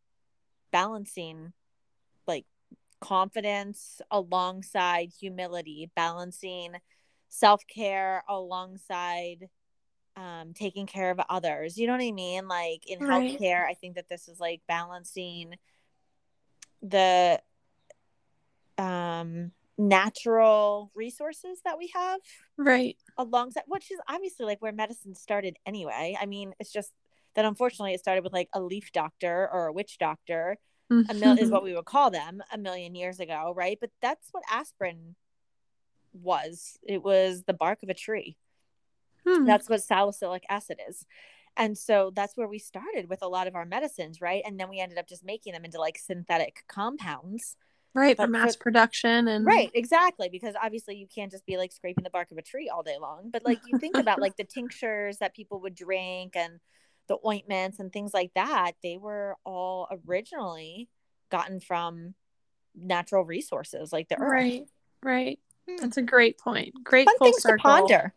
balancing 0.71 1.53
like 2.27 2.45
confidence 2.99 4.01
alongside 4.11 5.09
humility, 5.19 5.89
balancing 5.95 6.75
self 7.29 7.65
care 7.67 8.23
alongside 8.27 9.49
um, 10.15 10.53
taking 10.53 10.85
care 10.85 11.11
of 11.11 11.19
others. 11.29 11.77
You 11.77 11.87
know 11.87 11.93
what 11.93 12.03
I 12.03 12.11
mean? 12.11 12.47
Like 12.47 12.87
in 12.87 12.99
right. 12.99 13.39
healthcare, 13.39 13.65
I 13.65 13.73
think 13.73 13.95
that 13.95 14.09
this 14.09 14.27
is 14.27 14.39
like 14.39 14.61
balancing 14.67 15.55
the 16.81 17.41
um 18.77 19.51
natural 19.77 20.91
resources 20.95 21.59
that 21.63 21.77
we 21.77 21.91
have 21.93 22.19
right 22.57 22.97
alongside 23.17 23.63
which 23.67 23.91
is 23.91 23.99
obviously 24.07 24.45
like 24.45 24.61
where 24.61 24.71
medicine 24.71 25.13
started 25.13 25.57
anyway 25.65 26.17
i 26.21 26.25
mean 26.25 26.53
it's 26.59 26.71
just 26.71 26.93
that 27.35 27.45
unfortunately 27.45 27.93
it 27.93 27.99
started 27.99 28.23
with 28.23 28.33
like 28.33 28.49
a 28.53 28.61
leaf 28.61 28.91
doctor 28.91 29.49
or 29.51 29.67
a 29.67 29.73
witch 29.73 29.97
doctor 29.97 30.57
mm-hmm. 30.91 31.09
a 31.09 31.13
mil- 31.13 31.37
is 31.37 31.49
what 31.49 31.63
we 31.63 31.73
would 31.73 31.85
call 31.85 32.09
them 32.09 32.41
a 32.51 32.57
million 32.57 32.95
years 32.95 33.19
ago 33.19 33.53
right 33.55 33.77
but 33.79 33.91
that's 34.01 34.29
what 34.31 34.43
aspirin 34.51 35.15
was. 36.13 36.77
It 36.83 37.03
was 37.03 37.43
the 37.43 37.53
bark 37.53 37.83
of 37.83 37.89
a 37.89 37.93
tree. 37.93 38.37
Hmm. 39.27 39.45
That's 39.45 39.69
what 39.69 39.83
salicylic 39.83 40.43
acid 40.49 40.79
is. 40.87 41.05
And 41.57 41.77
so 41.77 42.11
that's 42.15 42.37
where 42.37 42.47
we 42.47 42.59
started 42.59 43.09
with 43.09 43.21
a 43.21 43.27
lot 43.27 43.47
of 43.47 43.55
our 43.55 43.65
medicines, 43.65 44.21
right? 44.21 44.43
And 44.45 44.59
then 44.59 44.69
we 44.69 44.79
ended 44.79 44.97
up 44.97 45.07
just 45.07 45.25
making 45.25 45.53
them 45.53 45.65
into 45.65 45.79
like 45.79 45.97
synthetic 45.97 46.63
compounds. 46.67 47.57
Right, 47.95 48.15
but 48.15 48.25
for 48.25 48.29
mass 48.29 48.55
for, 48.55 48.63
production 48.63 49.27
and 49.27 49.45
Right, 49.45 49.71
exactly, 49.73 50.29
because 50.29 50.53
obviously 50.61 50.95
you 50.95 51.07
can't 51.13 51.31
just 51.31 51.45
be 51.45 51.57
like 51.57 51.71
scraping 51.71 52.03
the 52.03 52.11
bark 52.11 52.31
of 52.31 52.37
a 52.37 52.41
tree 52.41 52.69
all 52.69 52.83
day 52.83 52.97
long, 53.01 53.31
but 53.31 53.43
like 53.43 53.59
you 53.65 53.79
think 53.79 53.97
about 53.97 54.21
like 54.21 54.37
the 54.37 54.43
tinctures 54.43 55.17
that 55.17 55.35
people 55.35 55.59
would 55.61 55.73
drink 55.73 56.35
and 56.35 56.59
the 57.09 57.17
ointments 57.25 57.79
and 57.79 57.91
things 57.91 58.13
like 58.13 58.31
that, 58.35 58.73
they 58.81 58.95
were 58.95 59.35
all 59.45 59.89
originally 60.07 60.87
gotten 61.29 61.59
from 61.59 62.15
natural 62.73 63.25
resources 63.25 63.91
like 63.91 64.07
the 64.07 64.15
earth. 64.15 64.31
Right. 64.31 64.63
Right. 65.03 65.39
That's 65.79 65.97
a 65.97 66.01
great 66.01 66.37
point. 66.37 66.73
Great 66.83 67.07
Fun 67.07 67.17
things 67.19 67.41
circle. 67.41 67.57
to 67.57 67.61
ponder. 67.61 68.13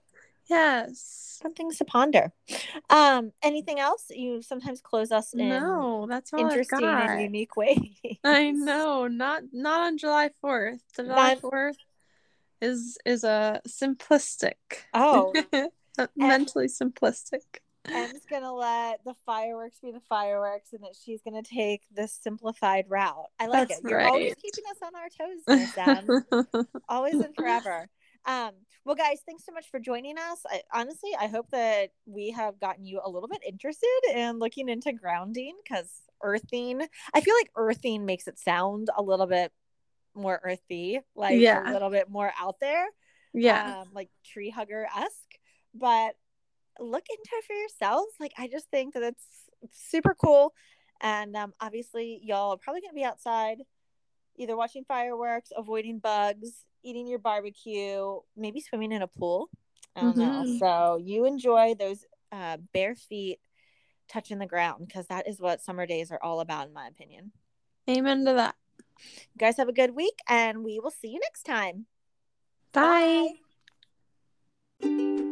Yes. 0.49 1.39
Fun 1.43 1.55
things 1.55 1.79
to 1.79 1.85
ponder. 1.85 2.33
Um, 2.89 3.33
anything 3.43 3.79
else? 3.79 4.07
You 4.11 4.43
sometimes 4.43 4.81
close 4.81 5.11
us 5.11 5.35
in 5.35 5.49
no, 5.49 6.07
that's 6.09 6.33
all 6.33 6.41
interesting 6.41 6.85
and 6.85 7.23
unique 7.23 7.57
way. 7.57 7.97
I 8.25 8.51
know. 8.51 9.09
Not 9.09 9.43
not 9.53 9.81
on 9.81 9.99
July 9.99 10.31
fourth. 10.41 10.81
July 10.95 11.37
fourth 11.37 11.77
is 12.61 12.99
is 13.05 13.25
a 13.25 13.61
simplistic. 13.67 14.55
Oh. 14.95 15.33
mentally 16.17 16.67
simplistic. 16.67 17.43
Em's 17.89 18.25
gonna 18.31 18.53
let 18.53 19.05
the 19.05 19.15
fireworks 19.27 19.81
be 19.81 19.91
the 19.91 20.01
fireworks, 20.09 20.73
and 20.73 20.83
that 20.83 20.95
she's 20.95 21.21
gonna 21.23 21.43
take 21.43 21.83
the 21.95 22.07
simplified 22.07 22.87
route. 22.89 23.27
I 23.41 23.47
like 23.47 23.69
That's 23.69 23.81
it. 23.81 23.91
You're 23.91 23.99
right. 23.99 24.09
always 24.09 24.35
keeping 24.35 24.65
us 24.71 24.79
on 24.83 24.95
our 24.95 25.09
toes, 25.09 25.73
Sam. 25.75 26.67
always 26.89 27.15
and 27.15 27.35
forever. 27.35 27.89
Um, 28.25 28.53
well, 28.85 28.95
guys, 28.95 29.21
thanks 29.27 29.45
so 29.45 29.53
much 29.53 29.69
for 29.71 29.81
joining 29.81 30.17
us. 30.19 30.41
I, 30.49 30.63
honestly, 30.73 31.11
I 31.19 31.27
hope 31.27 31.51
that 31.51 31.91
we 32.07 32.31
have 32.31 32.61
gotten 32.61 32.85
you 32.85 33.01
a 33.05 33.11
little 33.11 33.29
bit 33.29 33.43
interested 33.47 34.01
in 34.15 34.39
looking 34.39 34.69
into 34.69 34.93
grounding 34.93 35.57
because 35.63 35.91
earthing. 36.23 36.83
I 37.15 37.21
feel 37.21 37.35
like 37.35 37.51
earthing 37.57 38.05
makes 38.07 38.29
it 38.29 38.39
sound 38.39 38.89
a 38.97 39.03
little 39.03 39.27
bit 39.27 39.53
more 40.15 40.41
earthy, 40.43 41.01
like 41.15 41.39
yeah. 41.39 41.69
a 41.69 41.73
little 41.73 41.91
bit 41.91 42.09
more 42.09 42.33
out 42.41 42.57
there. 42.61 42.87
Yeah, 43.35 43.81
um, 43.81 43.89
like 43.95 44.11
tree 44.25 44.51
hugger 44.51 44.87
esque. 44.97 45.39
But 45.75 46.15
look 46.81 47.05
into 47.09 47.31
it 47.35 47.45
for 47.45 47.55
yourselves. 47.55 48.13
Like, 48.21 48.33
I 48.39 48.49
just 48.49 48.71
think 48.71 48.95
that 48.95 49.03
it's 49.03 49.25
super 49.71 50.15
cool. 50.15 50.55
And 51.01 51.35
um, 51.37 51.53
obviously, 51.61 52.21
y'all 52.23 52.53
are 52.53 52.57
probably 52.57 52.81
going 52.81 52.93
to 52.93 52.97
be 52.97 53.05
outside 53.05 53.59
either 54.37 54.57
watching 54.57 54.85
fireworks, 54.85 55.53
avoiding 55.57 55.99
bugs, 55.99 56.65
eating 56.83 57.07
your 57.07 57.19
barbecue, 57.19 58.19
maybe 58.37 58.61
swimming 58.61 58.93
in 58.93 59.03
a 59.03 59.07
pool. 59.07 59.51
I 59.95 60.01
don't 60.01 60.17
mm-hmm. 60.17 60.59
know. 60.59 60.59
So, 60.59 61.01
you 61.03 61.27
enjoy 61.27 61.75
those 61.79 62.05
uh, 62.31 62.57
bare 62.73 62.95
feet 62.95 63.41
touching 64.09 64.39
the 64.39 64.47
ground 64.47 64.87
because 64.87 65.07
that 65.09 65.29
is 65.29 65.41
what 65.41 65.63
summer 65.63 65.87
days 65.87 66.11
are 66.11 66.23
all 66.23 66.41
about, 66.41 66.69
in 66.69 66.73
my 66.73 66.87
opinion. 66.87 67.33
Amen 67.89 68.25
to 68.25 68.35
that. 68.35 68.55
You 68.99 69.39
guys 69.39 69.57
have 69.57 69.69
a 69.69 69.73
good 69.73 69.95
week, 69.95 70.19
and 70.29 70.65
we 70.65 70.79
will 70.79 70.91
see 70.91 71.09
you 71.09 71.21
next 71.21 71.43
time. 71.43 71.87
Bye. 72.73 73.29
Bye. 74.81 75.32